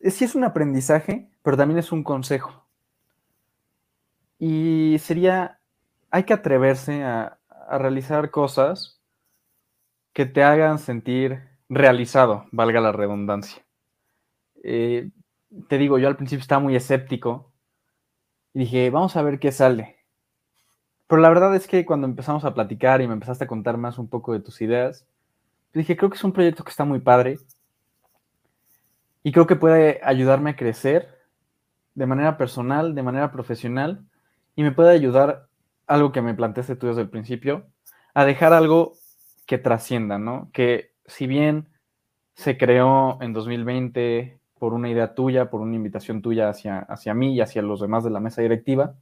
sí 0.00 0.24
es 0.24 0.34
un 0.34 0.44
aprendizaje, 0.44 1.30
pero 1.42 1.56
también 1.56 1.78
es 1.78 1.92
un 1.92 2.04
consejo. 2.04 2.64
Y 4.38 4.96
sería, 5.00 5.60
hay 6.10 6.24
que 6.24 6.34
atreverse 6.34 7.02
a, 7.02 7.38
a 7.48 7.78
realizar 7.78 8.30
cosas 8.30 9.00
que 10.12 10.26
te 10.26 10.42
hagan 10.42 10.78
sentir 10.78 11.42
realizado, 11.68 12.46
valga 12.50 12.80
la 12.80 12.92
redundancia. 12.92 13.62
Eh, 14.64 15.10
te 15.68 15.78
digo, 15.78 15.98
yo 15.98 16.08
al 16.08 16.16
principio 16.16 16.42
estaba 16.42 16.60
muy 16.60 16.76
escéptico 16.76 17.52
y 18.54 18.60
dije, 18.60 18.90
vamos 18.90 19.16
a 19.16 19.22
ver 19.22 19.38
qué 19.38 19.52
sale. 19.52 19.96
Pero 21.06 21.22
la 21.22 21.28
verdad 21.30 21.54
es 21.56 21.66
que 21.66 21.86
cuando 21.86 22.06
empezamos 22.06 22.44
a 22.44 22.54
platicar 22.54 23.00
y 23.00 23.06
me 23.08 23.14
empezaste 23.14 23.44
a 23.44 23.48
contar 23.48 23.78
más 23.78 23.98
un 23.98 24.08
poco 24.08 24.32
de 24.32 24.40
tus 24.40 24.60
ideas, 24.60 25.06
dije, 25.72 25.96
creo 25.96 26.10
que 26.10 26.16
es 26.16 26.24
un 26.24 26.32
proyecto 26.32 26.64
que 26.64 26.70
está 26.70 26.84
muy 26.84 27.00
padre 27.00 27.38
y 29.22 29.32
creo 29.32 29.46
que 29.46 29.56
puede 29.56 30.00
ayudarme 30.02 30.50
a 30.50 30.56
crecer 30.56 31.18
de 31.94 32.06
manera 32.06 32.36
personal, 32.36 32.94
de 32.94 33.02
manera 33.02 33.32
profesional 33.32 34.04
y 34.54 34.62
me 34.62 34.72
puede 34.72 34.90
ayudar, 34.90 35.48
algo 35.86 36.12
que 36.12 36.20
me 36.20 36.34
planteaste 36.34 36.76
tú 36.76 36.88
desde 36.88 37.02
el 37.02 37.08
principio, 37.08 37.66
a 38.12 38.24
dejar 38.24 38.52
algo 38.52 38.92
que 39.46 39.58
trascienda, 39.58 40.18
¿no? 40.18 40.50
Que 40.52 40.92
si 41.06 41.26
bien 41.26 41.68
se 42.34 42.58
creó 42.58 43.18
en 43.22 43.32
2020 43.32 44.37
por 44.58 44.74
una 44.74 44.90
idea 44.90 45.14
tuya, 45.14 45.50
por 45.50 45.60
una 45.60 45.76
invitación 45.76 46.22
tuya 46.22 46.48
hacia, 46.48 46.80
hacia 46.80 47.14
mí 47.14 47.34
y 47.34 47.40
hacia 47.40 47.62
los 47.62 47.80
demás 47.80 48.04
de 48.04 48.10
la 48.10 48.20
mesa 48.20 48.42
directiva, 48.42 48.96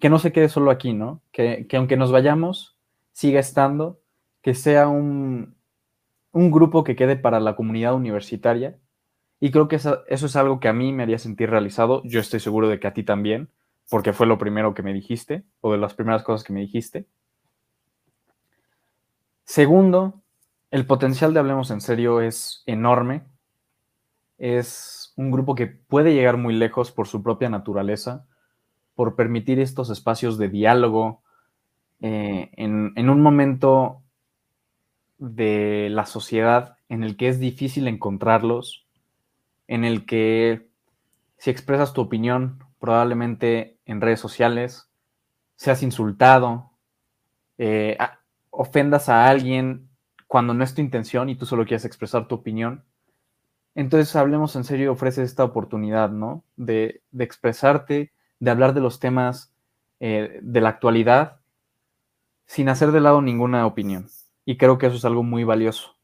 que 0.00 0.10
no 0.10 0.18
se 0.18 0.32
quede 0.32 0.48
solo 0.48 0.70
aquí, 0.70 0.92
¿no? 0.92 1.22
Que, 1.32 1.66
aunque 1.74 1.96
nos 1.96 2.12
vayamos, 2.12 2.76
siga 3.12 3.40
estando, 3.40 4.00
que 4.42 4.54
sea 4.54 4.88
un, 4.88 5.54
un, 6.32 6.50
grupo 6.50 6.84
que 6.84 6.96
quede 6.96 7.16
para 7.16 7.40
la 7.40 7.56
comunidad 7.56 7.94
universitaria. 7.94 8.78
Y 9.40 9.50
creo 9.50 9.68
que 9.68 9.76
eso, 9.76 10.04
eso 10.08 10.26
es 10.26 10.36
algo 10.36 10.60
que 10.60 10.68
a 10.68 10.72
mí 10.72 10.92
me 10.92 11.02
haría 11.02 11.18
sentir 11.18 11.50
realizado. 11.50 12.02
Yo 12.04 12.20
estoy 12.20 12.40
seguro 12.40 12.68
de 12.68 12.80
que 12.80 12.86
a 12.86 12.94
ti 12.94 13.02
también, 13.02 13.48
porque 13.90 14.12
fue 14.12 14.26
lo 14.26 14.38
primero 14.38 14.74
que 14.74 14.82
me 14.82 14.92
dijiste, 14.92 15.44
o 15.60 15.72
de 15.72 15.78
las 15.78 15.94
primeras 15.94 16.22
cosas 16.22 16.44
que 16.44 16.52
me 16.52 16.60
dijiste. 16.60 17.06
Segundo, 19.44 20.22
el 20.70 20.86
potencial 20.86 21.32
de 21.32 21.40
Hablemos 21.40 21.70
en 21.70 21.80
Serio 21.80 22.20
es 22.20 22.62
enorme. 22.66 23.22
Es 24.38 25.12
un 25.16 25.30
grupo 25.30 25.54
que 25.54 25.66
puede 25.66 26.14
llegar 26.14 26.36
muy 26.36 26.54
lejos 26.54 26.90
por 26.90 27.06
su 27.06 27.22
propia 27.22 27.48
naturaleza 27.48 28.26
por 28.94 29.16
permitir 29.16 29.58
estos 29.58 29.90
espacios 29.90 30.38
de 30.38 30.48
diálogo 30.48 31.22
eh, 32.00 32.50
en, 32.56 33.08
un 33.08 33.20
momento 33.22 34.02
de 35.18 35.88
la 35.90 36.06
sociedad 36.06 36.76
en 36.88 37.02
el 37.02 37.16
que 37.16 37.28
es 37.28 37.40
difícil 37.40 37.88
encontrarlos, 37.88 38.86
en 39.66 39.84
el 39.84 40.06
que 40.06 40.68
si 41.38 41.50
expresas 41.50 41.92
tu 41.92 42.02
opinión 42.02 42.62
probablemente 42.78 43.78
en 43.86 44.00
redes 44.00 44.20
sociales, 44.20 44.90
seas 45.56 45.82
insultado, 45.82 46.72
eh, 47.58 47.96
ofendas 48.50 49.08
a 49.08 49.26
alguien 49.26 49.88
cuando 50.26 50.52
no 50.54 50.62
es 50.62 50.74
tu 50.74 50.80
intención 50.80 51.28
y 51.28 51.36
tú 51.36 51.46
solo 51.46 51.64
quieres 51.64 51.84
expresar 51.84 52.28
tu 52.28 52.34
opinión. 52.34 52.84
Entonces, 53.74 54.14
hablemos 54.16 54.54
en 54.56 54.64
serio, 54.64 54.92
ofreces 54.92 55.30
esta 55.30 55.44
oportunidad, 55.44 56.10
¿no? 56.10 56.44
De, 56.56 57.02
de 57.10 57.24
expresarte, 57.24 58.12
de 58.38 58.50
hablar 58.50 58.74
de 58.74 58.80
los 58.80 59.00
temas 59.00 59.52
eh, 60.00 60.40
de 60.42 60.60
la 60.60 60.68
actualidad 60.68 61.40
sin 62.46 62.68
hacer 62.68 62.92
de 62.92 63.00
lado 63.00 63.22
ninguna 63.22 63.66
opinión. 63.66 64.08
Y 64.44 64.58
creo 64.58 64.78
que 64.78 64.86
eso 64.86 64.96
es 64.96 65.04
algo 65.04 65.22
muy 65.22 65.44
valioso. 65.44 65.96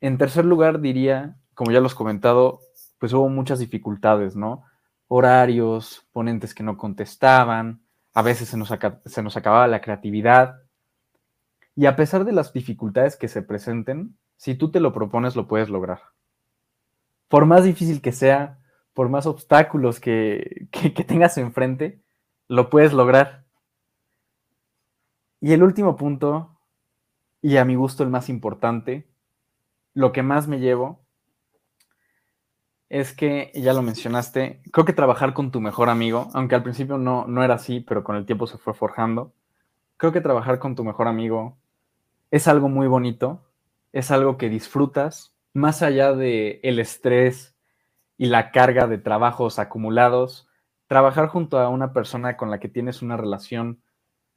En 0.00 0.18
tercer 0.18 0.44
lugar, 0.44 0.80
diría, 0.80 1.36
como 1.54 1.70
ya 1.70 1.80
los 1.80 1.92
he 1.92 1.96
comentado, 1.96 2.60
pues 2.98 3.12
hubo 3.12 3.28
muchas 3.28 3.58
dificultades, 3.58 4.34
¿no? 4.36 4.64
Horarios, 5.08 6.06
ponentes 6.12 6.54
que 6.54 6.62
no 6.62 6.76
contestaban, 6.76 7.82
a 8.14 8.22
veces 8.22 8.48
se 8.48 8.56
nos, 8.56 8.72
se 9.04 9.22
nos 9.22 9.36
acababa 9.36 9.68
la 9.68 9.80
creatividad. 9.80 10.62
Y 11.76 11.86
a 11.86 11.96
pesar 11.96 12.24
de 12.24 12.32
las 12.32 12.52
dificultades 12.52 13.16
que 13.16 13.28
se 13.28 13.42
presenten, 13.42 14.16
si 14.36 14.54
tú 14.54 14.70
te 14.70 14.80
lo 14.80 14.92
propones, 14.92 15.36
lo 15.36 15.48
puedes 15.48 15.68
lograr. 15.68 16.13
Por 17.34 17.46
más 17.46 17.64
difícil 17.64 18.00
que 18.00 18.12
sea, 18.12 18.60
por 18.92 19.08
más 19.08 19.26
obstáculos 19.26 19.98
que, 19.98 20.68
tengas 21.08 21.36
enfrente, 21.36 22.00
lo 22.46 22.70
puedes 22.70 22.92
lograr. 22.92 23.44
Y 25.40 25.52
el 25.52 25.64
último 25.64 25.96
punto, 25.96 26.56
y 27.42 27.56
a 27.56 27.64
mi 27.64 27.74
gusto 27.74 28.04
el 28.04 28.08
más 28.08 28.28
importante, 28.28 29.10
lo 29.94 30.12
que 30.12 30.22
más 30.22 30.46
me 30.46 30.60
llevo, 30.60 31.04
es 32.88 33.12
que, 33.12 33.50
ya 33.56 33.72
lo 33.72 33.82
mencionaste, 33.82 34.62
creo 34.70 34.84
que 34.84 34.92
trabajar 34.92 35.34
con 35.34 35.50
tu 35.50 35.60
mejor 35.60 35.88
amigo, 35.88 36.28
aunque 36.34 36.54
al 36.54 36.62
principio 36.62 36.98
no, 36.98 37.26
no 37.26 37.42
era 37.42 37.54
así, 37.54 37.80
pero 37.80 38.04
con 38.04 38.14
el 38.14 38.26
tiempo 38.26 38.46
se 38.46 38.58
fue 38.58 38.74
forjando, 38.74 39.34
creo 39.96 40.12
que 40.12 40.20
trabajar 40.20 40.60
con 40.60 40.76
tu 40.76 40.84
mejor 40.84 41.08
amigo 41.08 41.58
es 42.30 42.46
algo 42.46 42.68
muy 42.68 42.86
bonito, 42.86 43.42
es 43.90 44.12
algo 44.12 44.38
que 44.38 44.48
disfrutas, 44.48 45.33
más 45.54 45.82
allá 45.82 46.12
de 46.12 46.60
el 46.64 46.78
estrés 46.78 47.56
y 48.18 48.26
la 48.26 48.50
carga 48.50 48.86
de 48.86 48.98
trabajos 48.98 49.58
acumulados, 49.58 50.48
trabajar 50.88 51.28
junto 51.28 51.58
a 51.58 51.68
una 51.68 51.92
persona 51.92 52.36
con 52.36 52.50
la 52.50 52.60
que 52.60 52.68
tienes 52.68 53.02
una 53.02 53.16
relación 53.16 53.80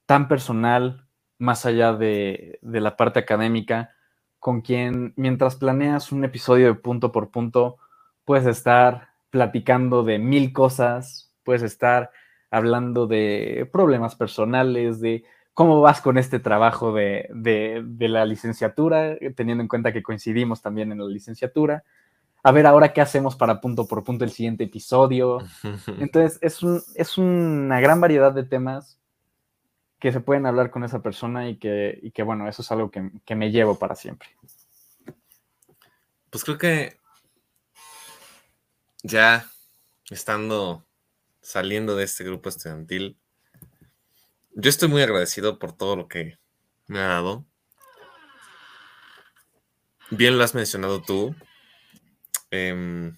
tan 0.05 0.27
personal, 0.27 1.07
más 1.39 1.65
allá 1.65 1.93
de, 1.93 2.59
la 2.61 2.95
parte 2.95 3.19
académica, 3.19 3.93
con 4.39 4.61
quien 4.61 5.13
mientras 5.17 5.55
planeas 5.55 6.11
un 6.11 6.23
episodio 6.23 6.67
de 6.67 6.75
punto 6.75 7.11
por 7.11 7.31
punto, 7.31 7.77
puedes 8.23 8.45
estar 8.45 9.09
platicando 9.29 10.03
de 10.03 10.19
mil 10.19 10.53
cosas, 10.53 11.33
puedes 11.43 11.63
estar 11.63 12.11
hablando 12.49 13.07
de 13.07 13.69
problemas 13.71 14.15
personales, 14.15 15.01
de 15.01 15.25
cómo 15.57 15.81
vas 15.81 16.01
con 16.01 16.19
este 16.19 16.37
trabajo 16.37 16.93
de, 16.93 17.27
de, 17.33 18.07
la 18.07 18.27
licenciatura, 18.27 19.17
teniendo 19.35 19.63
en 19.63 19.67
cuenta 19.67 19.91
que 19.91 20.03
coincidimos 20.03 20.61
también 20.61 20.91
en 20.91 20.99
la 20.99 21.07
licenciatura, 21.07 21.83
a 22.43 22.51
ver 22.51 22.67
ahora 22.67 22.93
qué 22.93 23.01
hacemos 23.01 23.35
para 23.35 23.59
punto 23.59 23.87
por 23.87 24.03
punto 24.03 24.23
el 24.23 24.29
siguiente 24.29 24.65
episodio. 24.65 25.39
Entonces, 25.99 26.37
es, 26.43 26.59
es 26.93 27.17
una 27.17 27.79
gran 27.79 27.99
variedad 27.99 28.31
de 28.33 28.43
temas 28.43 28.99
que 29.97 30.11
se 30.11 30.19
pueden 30.19 30.45
hablar 30.45 30.69
con 30.69 30.83
esa 30.83 31.01
persona 31.01 31.49
y 31.49 31.57
que, 31.57 31.97
y 32.03 32.11
que 32.11 32.21
bueno, 32.21 32.47
eso 32.47 32.61
es 32.61 32.71
algo 32.71 32.91
que, 32.91 33.09
que 33.25 33.35
me 33.35 33.49
llevo 33.49 33.79
para 33.79 33.95
siempre. 33.95 34.29
Pues 36.29 36.43
creo 36.43 36.59
que 36.59 36.99
ya 39.01 39.49
estando 40.11 40.85
saliendo 41.41 41.95
de 41.95 42.03
este 42.03 42.23
grupo 42.23 42.47
estudiantil, 42.47 43.17
yo 44.57 44.69
estoy 44.69 44.89
muy 44.89 45.01
agradecido 45.01 45.59
por 45.59 45.71
todo 45.71 45.95
lo 45.95 46.07
que 46.07 46.37
me 46.87 46.99
ha 46.99 47.07
dado. 47.07 47.45
Bien 50.09 50.37
lo 50.37 50.43
has 50.43 50.55
mencionado 50.55 51.01
tú, 51.01 51.35
Em, 52.51 53.17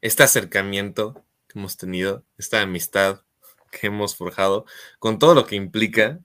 este 0.00 0.22
acercamiento 0.22 1.24
que 1.46 1.58
hemos 1.58 1.76
tenido, 1.76 2.24
esta 2.38 2.62
amistad 2.62 3.20
que 3.70 3.88
hemos 3.88 4.16
forjado, 4.16 4.64
con 4.98 5.18
todo 5.18 5.34
lo 5.34 5.46
que 5.46 5.56
implica, 5.56 6.18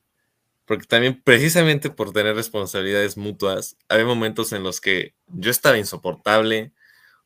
porque 0.65 0.85
también 0.85 1.21
precisamente 1.23 1.89
por 1.89 2.11
tener 2.13 2.35
responsabilidades 2.35 3.17
mutuas, 3.17 3.77
había 3.89 4.05
momentos 4.05 4.51
en 4.53 4.63
los 4.63 4.81
que 4.81 5.13
yo 5.27 5.51
estaba 5.51 5.77
insoportable, 5.77 6.73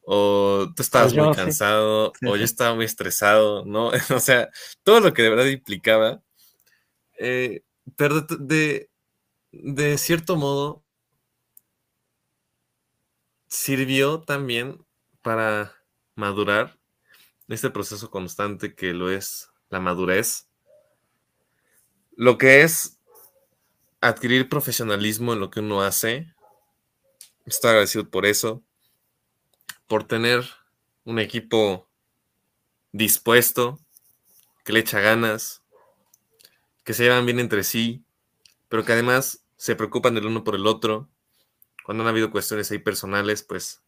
o 0.03 0.67
tú 0.75 0.81
estabas 0.81 1.13
muy 1.13 1.33
cansado, 1.35 2.13
o 2.25 2.35
yo 2.35 2.43
estaba 2.43 2.75
muy 2.75 2.85
estresado, 2.85 3.65
¿no? 3.65 3.91
o 4.15 4.19
sea, 4.19 4.49
todo 4.83 4.99
lo 4.99 5.13
que 5.13 5.21
de 5.21 5.29
verdad 5.29 5.45
implicaba, 5.45 6.21
eh, 7.23 7.63
pero 7.95 8.21
de, 8.21 8.89
de 9.51 9.97
cierto 9.99 10.37
modo 10.37 10.83
sirvió 13.47 14.21
también 14.21 14.83
para 15.21 15.75
madurar 16.15 16.79
este 17.47 17.69
proceso 17.69 18.09
constante 18.09 18.73
que 18.73 18.93
lo 18.93 19.11
es 19.11 19.49
la 19.69 19.79
madurez, 19.79 20.47
lo 22.15 22.37
que 22.37 22.63
es 22.63 22.97
adquirir 23.99 24.49
profesionalismo 24.49 25.33
en 25.33 25.39
lo 25.41 25.51
que 25.51 25.59
uno 25.59 25.83
hace. 25.83 26.33
Estoy 27.45 27.69
agradecido 27.69 28.09
por 28.09 28.25
eso, 28.25 28.63
por 29.87 30.07
tener 30.07 30.43
un 31.03 31.19
equipo 31.19 31.87
dispuesto, 32.91 33.79
que 34.63 34.73
le 34.73 34.79
echa 34.79 34.99
ganas, 34.99 35.60
que 36.83 36.93
se 36.93 37.03
llevan 37.03 37.25
bien 37.25 37.39
entre 37.39 37.63
sí, 37.63 38.03
pero 38.69 38.83
que 38.83 38.93
además 38.93 39.45
se 39.57 39.75
preocupan 39.75 40.15
del 40.15 40.25
uno 40.25 40.43
por 40.43 40.55
el 40.55 40.67
otro 40.67 41.09
cuando 41.83 42.03
han 42.03 42.09
habido 42.09 42.31
cuestiones 42.31 42.71
ahí 42.71 42.79
personales, 42.79 43.43
pues 43.43 43.81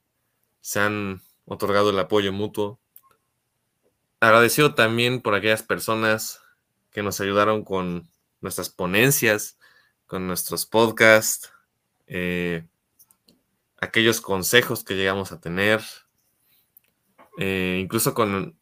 se 0.62 0.80
han 0.80 1.22
otorgado 1.46 1.90
el 1.90 2.00
apoyo 2.00 2.34
mutuo. 2.34 2.80
Agradecido 4.20 4.74
también 4.74 5.22
por 5.22 5.36
aquellas 5.36 5.64
personas 5.64 6.42
que 6.92 7.04
nos 7.04 7.20
ayudaron 7.22 7.64
con 7.64 8.10
nuestras 8.42 8.70
ponencias, 8.70 9.58
con 10.06 10.28
nuestros 10.28 10.66
podcasts, 10.66 11.52
eh, 12.08 12.68
aquellos 13.78 14.22
consejos 14.22 14.84
que 14.84 14.96
llegamos 14.96 15.32
a 15.32 15.40
tener, 15.40 15.82
eh, 17.38 17.80
incluso 17.82 18.14
con 18.14 18.58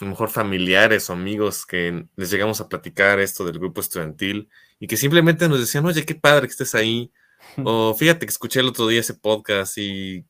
a 0.00 0.04
lo 0.04 0.10
mejor 0.10 0.30
familiares 0.30 1.10
o 1.10 1.12
amigos 1.12 1.66
que 1.66 2.06
les 2.16 2.30
llegamos 2.30 2.60
a 2.60 2.68
platicar 2.68 3.20
esto 3.20 3.44
del 3.44 3.58
grupo 3.58 3.80
estudiantil 3.80 4.48
y 4.78 4.86
que 4.86 4.96
simplemente 4.96 5.48
nos 5.48 5.60
decían, 5.60 5.86
oye, 5.86 6.04
qué 6.04 6.14
padre 6.14 6.46
que 6.46 6.52
estés 6.52 6.74
ahí, 6.74 7.12
O 7.64 7.94
fíjate 7.94 8.26
que 8.26 8.30
escuché 8.30 8.60
el 8.60 8.68
otro 8.68 8.86
día 8.86 9.00
ese 9.00 9.14
podcast 9.14 9.78
y 9.78 10.24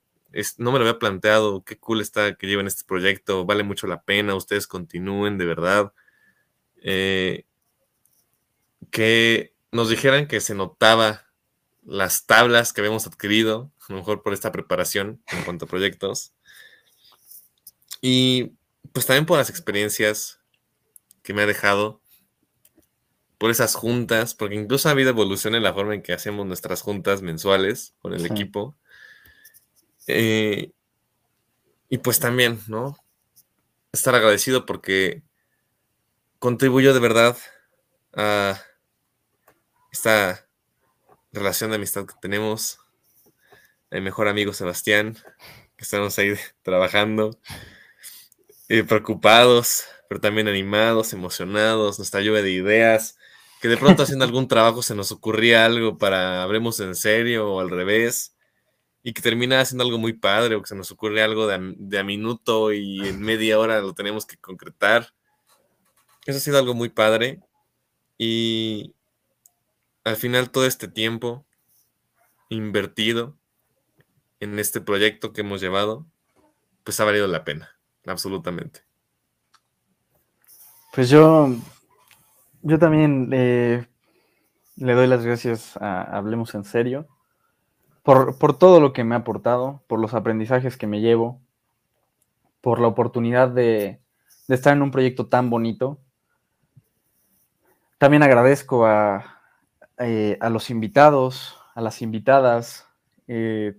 no 0.58 0.70
me 0.72 0.78
lo 0.78 0.84
había 0.86 0.98
planteado, 0.98 1.64
qué 1.64 1.76
cool 1.78 2.00
está 2.00 2.34
que 2.36 2.46
lleven 2.46 2.66
este 2.66 2.84
proyecto, 2.84 3.44
vale 3.44 3.64
mucho 3.64 3.86
la 3.86 4.02
pena, 4.02 4.34
ustedes 4.34 4.66
continúen 4.66 5.38
de 5.38 5.44
verdad. 5.44 5.92
Eh, 6.82 7.46
que 8.90 9.54
nos 9.72 9.88
dijeran 9.90 10.26
que 10.26 10.40
se 10.40 10.54
notaba 10.54 11.26
las 11.84 12.26
tablas 12.26 12.72
que 12.72 12.80
habíamos 12.80 13.06
adquirido, 13.06 13.72
a 13.88 13.92
lo 13.92 13.98
mejor 13.98 14.22
por 14.22 14.32
esta 14.32 14.52
preparación 14.52 15.20
en 15.32 15.42
cuanto 15.44 15.64
a 15.64 15.68
proyectos. 15.68 16.32
Y 18.00 18.52
pues 18.92 19.06
también 19.06 19.26
por 19.26 19.38
las 19.38 19.50
experiencias 19.50 20.40
que 21.22 21.34
me 21.34 21.42
ha 21.42 21.46
dejado, 21.46 22.00
por 23.38 23.50
esas 23.50 23.74
juntas, 23.74 24.34
porque 24.34 24.54
incluso 24.54 24.88
ha 24.88 24.92
habido 24.92 25.10
evolución 25.10 25.54
en 25.54 25.62
la 25.62 25.72
forma 25.72 25.94
en 25.94 26.02
que 26.02 26.12
hacemos 26.12 26.46
nuestras 26.46 26.82
juntas 26.82 27.22
mensuales 27.22 27.94
con 28.00 28.12
el 28.12 28.26
equipo. 28.26 28.76
Eh, 30.06 30.72
y 31.88 31.98
pues 31.98 32.20
también, 32.20 32.60
¿no? 32.68 32.98
Estar 33.92 34.14
agradecido 34.14 34.66
porque 34.66 35.22
contribuyó 36.38 36.92
de 36.92 37.00
verdad 37.00 37.36
a 38.14 38.60
esta 39.90 40.46
relación 41.32 41.70
de 41.70 41.76
amistad 41.76 42.06
que 42.06 42.14
tenemos. 42.20 42.78
Mi 43.90 44.00
mejor 44.00 44.28
amigo 44.28 44.52
Sebastián, 44.52 45.16
que 45.76 45.84
estamos 45.84 46.18
ahí 46.18 46.34
trabajando, 46.62 47.38
eh, 48.70 48.84
preocupados, 48.84 49.84
pero 50.08 50.20
también 50.20 50.48
animados, 50.48 51.12
emocionados, 51.12 51.98
nuestra 51.98 52.20
lluvia 52.22 52.42
de 52.42 52.52
ideas, 52.52 53.18
que 53.60 53.68
de 53.68 53.76
pronto 53.76 54.04
haciendo 54.04 54.24
algún 54.24 54.48
trabajo 54.48 54.82
se 54.82 54.94
nos 54.94 55.12
ocurría 55.12 55.66
algo 55.66 55.98
para 55.98 56.42
hablemos 56.42 56.80
en 56.80 56.94
serio 56.94 57.52
o 57.52 57.60
al 57.60 57.70
revés, 57.70 58.36
y 59.02 59.12
que 59.12 59.22
termina 59.22 59.60
haciendo 59.60 59.84
algo 59.84 59.98
muy 59.98 60.12
padre 60.12 60.54
o 60.54 60.62
que 60.62 60.68
se 60.68 60.76
nos 60.76 60.90
ocurre 60.92 61.22
algo 61.22 61.46
de 61.46 61.74
de 61.78 61.98
a 61.98 62.04
minuto 62.04 62.72
y 62.72 63.00
en 63.00 63.20
media 63.20 63.58
hora 63.58 63.80
lo 63.80 63.94
tenemos 63.94 64.26
que 64.26 64.36
concretar. 64.36 65.14
Eso 66.26 66.38
ha 66.38 66.40
sido 66.40 66.58
algo 66.58 66.74
muy 66.74 66.90
padre. 66.90 67.40
Y 68.18 68.94
al 70.04 70.16
final 70.16 70.50
todo 70.50 70.66
este 70.66 70.86
tiempo 70.88 71.46
invertido 72.50 73.36
en 74.40 74.58
este 74.58 74.80
proyecto 74.80 75.32
que 75.32 75.40
hemos 75.40 75.60
llevado, 75.60 76.06
pues 76.84 77.00
ha 77.00 77.04
valido 77.04 77.26
la 77.26 77.44
pena, 77.44 77.79
absolutamente. 78.06 78.80
Pues 80.92 81.08
yo, 81.08 81.54
yo 82.62 82.78
también 82.78 83.30
le 83.30 83.86
doy 84.94 85.06
las 85.06 85.24
gracias 85.24 85.76
a 85.76 86.02
Hablemos 86.02 86.54
en 86.54 86.64
Serio 86.64 87.06
por, 88.02 88.38
por, 88.38 88.58
todo 88.58 88.80
lo 88.80 88.92
que 88.92 89.04
me 89.04 89.14
ha 89.14 89.18
aportado, 89.18 89.82
por 89.86 90.00
los 90.00 90.14
aprendizajes 90.14 90.76
que 90.76 90.86
me 90.86 91.00
llevo, 91.00 91.40
por 92.60 92.80
la 92.80 92.88
oportunidad 92.88 93.48
de, 93.48 94.00
estar 94.48 94.76
en 94.76 94.82
un 94.82 94.90
proyecto 94.90 95.26
tan 95.26 95.50
bonito. 95.50 95.98
También 97.98 98.22
agradezco 98.22 98.86
a, 98.86 99.40
eh, 99.98 100.38
a 100.40 100.50
los 100.50 100.70
invitados, 100.70 101.58
a 101.74 101.80
las 101.80 102.02
invitadas 102.02 102.86
eh, 103.28 103.78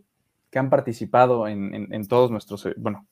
que 0.49 0.59
han 0.59 0.69
participado 0.69 1.47
en, 1.47 2.07
todos 2.07 2.29
nuestros, 2.29 2.67
bueno, 2.77 3.07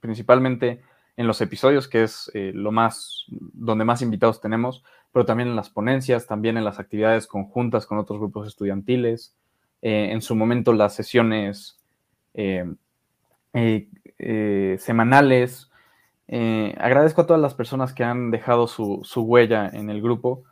principalmente 0.00 0.80
en 1.16 1.26
los 1.26 1.40
episodios, 1.40 1.88
que 1.88 2.02
es 2.02 2.30
lo 2.34 2.72
más, 2.72 3.26
donde 3.28 3.84
más 3.84 4.02
invitados 4.02 4.40
tenemos, 4.40 4.82
pero 5.12 5.26
también 5.26 5.48
en 5.48 5.56
las 5.56 5.70
ponencias, 5.70 6.26
también 6.26 6.56
en 6.56 6.64
las 6.64 6.78
actividades 6.78 7.26
conjuntas 7.26 7.86
con 7.86 7.98
otros 7.98 8.18
grupos 8.18 8.48
estudiantiles, 8.48 9.36
en 9.82 10.22
su 10.22 10.34
momento 10.34 10.72
las 10.72 10.94
sesiones 10.94 11.78
semanales. 14.78 15.70
agradezco 16.78 17.20
a 17.22 17.26
todas 17.26 17.42
las 17.42 17.54
personas 17.54 17.92
que 17.92 18.04
han 18.04 18.30
dejado 18.30 18.66
su, 18.66 19.00
su 19.04 19.22
huella 19.22 19.68
en 19.72 19.90
el 19.90 20.00
grupo 20.00 20.44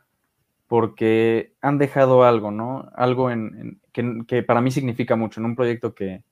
porque 0.69 1.55
han 1.61 1.79
dejado 1.79 2.23
algo, 2.23 2.51
¿no? 2.51 2.91
Algo 2.95 3.31
en, 3.31 3.81
que, 3.91 4.43
para 4.43 4.61
mí 4.61 4.69
significa 4.69 5.15
mucho, 5.15 5.41
en 5.41 5.47
un 5.47 5.55
proyecto 5.55 5.95
que, 5.95 6.23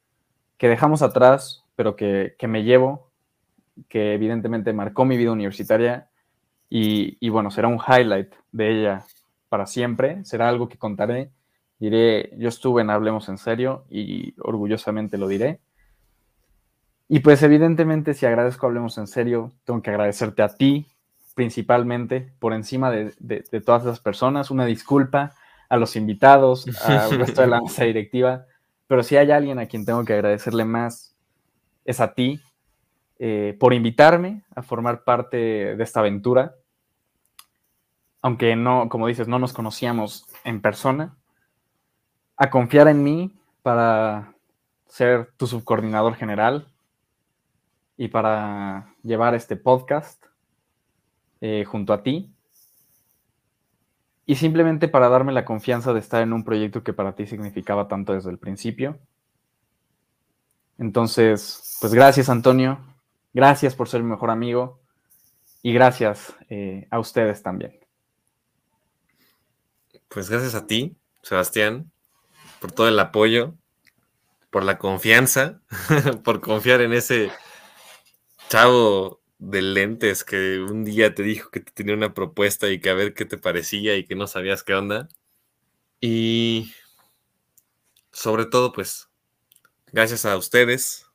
dejamos 0.59 1.01
atrás, 1.01 1.65
pero 1.75 1.95
que, 1.95 2.35
me 2.47 2.63
llevo, 2.63 3.06
que 3.87 4.13
evidentemente 4.13 4.73
marcó 4.73 5.05
mi 5.05 5.17
vida 5.17 5.31
universitaria 5.31 6.09
y, 6.69 7.17
y, 7.19 7.29
bueno, 7.29 7.51
será 7.51 7.67
un 7.67 7.79
highlight 7.79 8.33
de 8.51 8.71
ella 8.71 9.05
para 9.49 9.65
siempre, 9.65 10.23
será 10.25 10.49
algo 10.49 10.67
que 10.67 10.77
contaré, 10.77 11.31
diré, 11.79 12.31
yo 12.37 12.49
estuve 12.49 12.81
en 12.81 12.89
Hablemos 12.89 13.29
en 13.29 13.37
Serio 13.37 13.85
y 13.89 14.33
orgullosamente 14.39 15.17
lo 15.17 15.27
diré. 15.27 15.59
Y 17.09 17.19
pues 17.19 17.41
evidentemente 17.43 18.13
si 18.13 18.25
agradezco 18.25 18.67
Hablemos 18.67 18.97
en 18.97 19.07
Serio, 19.07 19.53
tengo 19.63 19.81
que 19.81 19.91
agradecerte 19.91 20.41
a 20.41 20.49
ti 20.49 20.87
principalmente, 21.37 22.33
por 22.39 22.51
encima 22.53 22.89
de, 22.89 23.13
todas 23.63 23.83
esas 23.83 23.99
personas. 23.99 24.49
Una 24.49 24.65
disculpa 24.65 25.35
a 25.69 25.77
los 25.77 25.95
invitados, 25.95 26.65
al 26.83 27.11
resto 27.19 27.41
de 27.41 27.47
la 27.47 27.61
mesa 27.61 27.83
directiva, 27.83 28.47
pero 28.87 29.03
si 29.03 29.17
hay 29.17 29.29
alguien 29.29 29.59
a 29.59 29.67
quien 29.67 29.85
tengo 29.85 30.03
que 30.03 30.13
agradecerle 30.13 30.65
más, 30.65 31.13
es 31.85 31.99
a 31.99 32.15
ti, 32.15 32.41
eh, 33.19 33.57
por 33.59 33.73
invitarme 33.73 34.43
a 34.55 34.61
formar 34.61 35.03
parte 35.03 35.37
de 35.75 35.83
esta 35.83 36.01
aventura. 36.01 36.55
Aunque 38.21 38.55
no, 38.55 38.89
como 38.89 39.07
dices, 39.07 39.27
no 39.27 39.39
nos 39.39 39.53
conocíamos 39.53 40.27
en 40.43 40.61
persona, 40.61 41.17
a 42.35 42.49
confiar 42.49 42.87
en 42.87 43.03
mí 43.03 43.35
para 43.63 44.35
ser 44.87 45.31
tu 45.37 45.47
subcoordinador 45.47 46.15
general 46.15 46.67
y 47.97 48.07
para 48.09 48.93
llevar 49.01 49.33
este 49.33 49.55
podcast 49.55 50.23
eh, 51.41 51.65
junto 51.65 51.93
a 51.93 52.03
ti. 52.03 52.33
Y 54.25 54.35
simplemente 54.35 54.87
para 54.87 55.09
darme 55.09 55.31
la 55.31 55.45
confianza 55.45 55.93
de 55.93 55.99
estar 55.99 56.21
en 56.21 56.33
un 56.33 56.43
proyecto 56.43 56.83
que 56.83 56.93
para 56.93 57.15
ti 57.15 57.25
significaba 57.25 57.87
tanto 57.87 58.13
desde 58.13 58.29
el 58.29 58.37
principio. 58.37 58.99
Entonces, 60.77 61.77
pues 61.81 61.93
gracias 61.93 62.29
Antonio, 62.29 62.77
gracias 63.37 63.75
por 63.75 63.87
ser 63.87 64.01
mi 64.01 64.09
mejor 64.09 64.31
amigo 64.31 64.81
y 65.61 65.71
gracias 65.71 66.33
eh, 66.49 66.87
a 66.89 66.97
ustedes 66.97 67.43
también. 67.43 67.79
Pues 70.07 70.27
gracias 70.27 70.55
a 70.55 70.65
ti, 70.65 70.97
Sebastián, 71.21 71.91
por 72.59 72.71
todo 72.71 72.87
el 72.87 72.97
apoyo, 72.99 73.53
por 74.49 74.63
la 74.63 74.79
confianza, 74.79 75.61
por 76.23 76.41
confiar 76.41 76.81
en 76.81 76.93
ese 76.93 77.29
chavo 78.49 79.21
de 79.37 79.61
lentes 79.61 80.23
que 80.23 80.59
un 80.59 80.83
día 80.83 81.13
te 81.13 81.21
dijo 81.21 81.51
que 81.51 81.59
te 81.59 81.71
tenía 81.71 81.93
una 81.93 82.15
propuesta 82.15 82.67
y 82.69 82.79
que 82.79 82.89
a 82.89 82.95
ver 82.95 83.13
qué 83.13 83.25
te 83.25 83.37
parecía 83.37 83.97
y 83.97 84.03
que 84.03 84.15
no 84.15 84.25
sabías 84.25 84.63
qué 84.63 84.73
onda. 84.73 85.09
Y 86.01 86.73
sobre 88.11 88.47
todo, 88.47 88.73
pues, 88.73 89.09
gracias 89.91 90.25
a 90.25 90.35
ustedes 90.37 91.05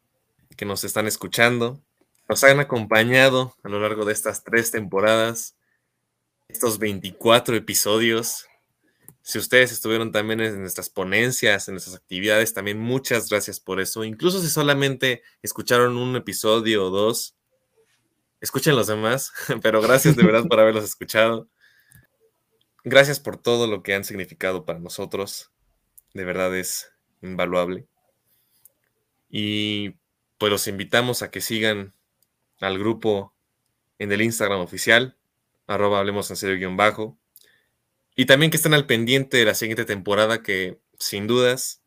que 0.56 0.66
nos 0.66 0.84
están 0.84 1.08
escuchando, 1.08 1.82
nos 2.32 2.44
han 2.44 2.60
acompañado 2.60 3.54
a 3.62 3.68
lo 3.68 3.78
largo 3.78 4.06
de 4.06 4.14
estas 4.14 4.42
tres 4.42 4.70
temporadas, 4.70 5.54
estos 6.48 6.78
24 6.78 7.54
episodios. 7.56 8.46
Si 9.20 9.38
ustedes 9.38 9.70
estuvieron 9.70 10.12
también 10.12 10.40
en 10.40 10.58
nuestras 10.62 10.88
ponencias, 10.88 11.68
en 11.68 11.74
nuestras 11.74 11.94
actividades, 11.94 12.54
también 12.54 12.78
muchas 12.78 13.28
gracias 13.28 13.60
por 13.60 13.80
eso. 13.80 14.02
Incluso 14.02 14.40
si 14.40 14.48
solamente 14.48 15.22
escucharon 15.42 15.98
un 15.98 16.16
episodio 16.16 16.86
o 16.86 16.90
dos, 16.90 17.36
Escuchen 18.40 18.76
los 18.76 18.86
demás, 18.86 19.30
pero 19.62 19.82
gracias 19.82 20.16
de 20.16 20.24
verdad 20.24 20.48
por 20.48 20.58
haberlos 20.58 20.84
escuchado. 20.84 21.50
Gracias 22.82 23.20
por 23.20 23.36
todo 23.36 23.66
lo 23.66 23.82
que 23.82 23.94
han 23.94 24.04
significado 24.04 24.64
para 24.64 24.78
nosotros. 24.78 25.52
De 26.14 26.24
verdad 26.24 26.56
es 26.56 26.94
invaluable. 27.20 27.86
Y 29.28 29.96
pues 30.38 30.50
los 30.50 30.66
invitamos 30.66 31.20
a 31.20 31.30
que 31.30 31.42
sigan 31.42 31.92
al 32.68 32.78
grupo 32.78 33.34
en 33.98 34.12
el 34.12 34.22
Instagram 34.22 34.60
oficial, 34.60 35.16
arroba 35.66 35.98
hablemos 35.98 36.30
en 36.30 36.36
serio 36.36 36.56
guion 36.56 36.76
bajo. 36.76 37.18
Y 38.16 38.26
también 38.26 38.50
que 38.50 38.56
estén 38.56 38.74
al 38.74 38.86
pendiente 38.86 39.38
de 39.38 39.44
la 39.44 39.54
siguiente 39.54 39.84
temporada 39.84 40.42
que 40.42 40.80
sin 40.98 41.26
dudas 41.26 41.82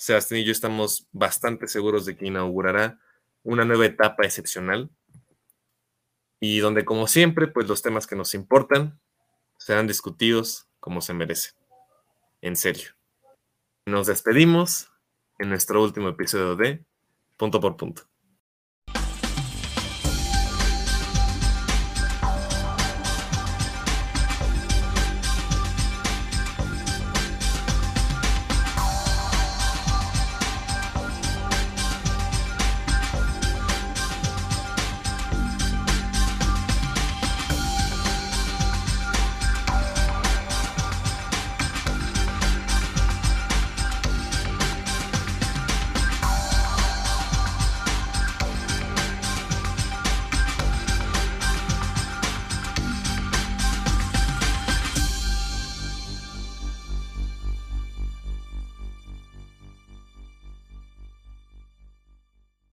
Sebastián 0.00 0.40
y 0.40 0.44
yo 0.44 0.52
estamos 0.52 1.08
bastante 1.12 1.66
seguros 1.66 2.06
de 2.06 2.16
que 2.16 2.26
inaugurará 2.26 2.98
una 3.42 3.66
nueva 3.66 3.84
etapa 3.84 4.24
excepcional 4.24 4.88
y 6.40 6.60
donde 6.60 6.86
como 6.86 7.06
siempre, 7.06 7.48
pues 7.48 7.68
los 7.68 7.82
temas 7.82 8.06
que 8.06 8.16
nos 8.16 8.34
importan 8.34 8.98
serán 9.58 9.86
discutidos 9.86 10.68
como 10.80 11.02
se 11.02 11.12
merece. 11.12 11.50
En 12.40 12.56
serio. 12.56 12.92
Nos 13.84 14.06
despedimos 14.06 14.90
en 15.38 15.50
nuestro 15.50 15.82
último 15.82 16.08
episodio 16.08 16.56
de 16.56 16.82
Punto 17.36 17.60
por 17.60 17.76
Punto. 17.76 18.09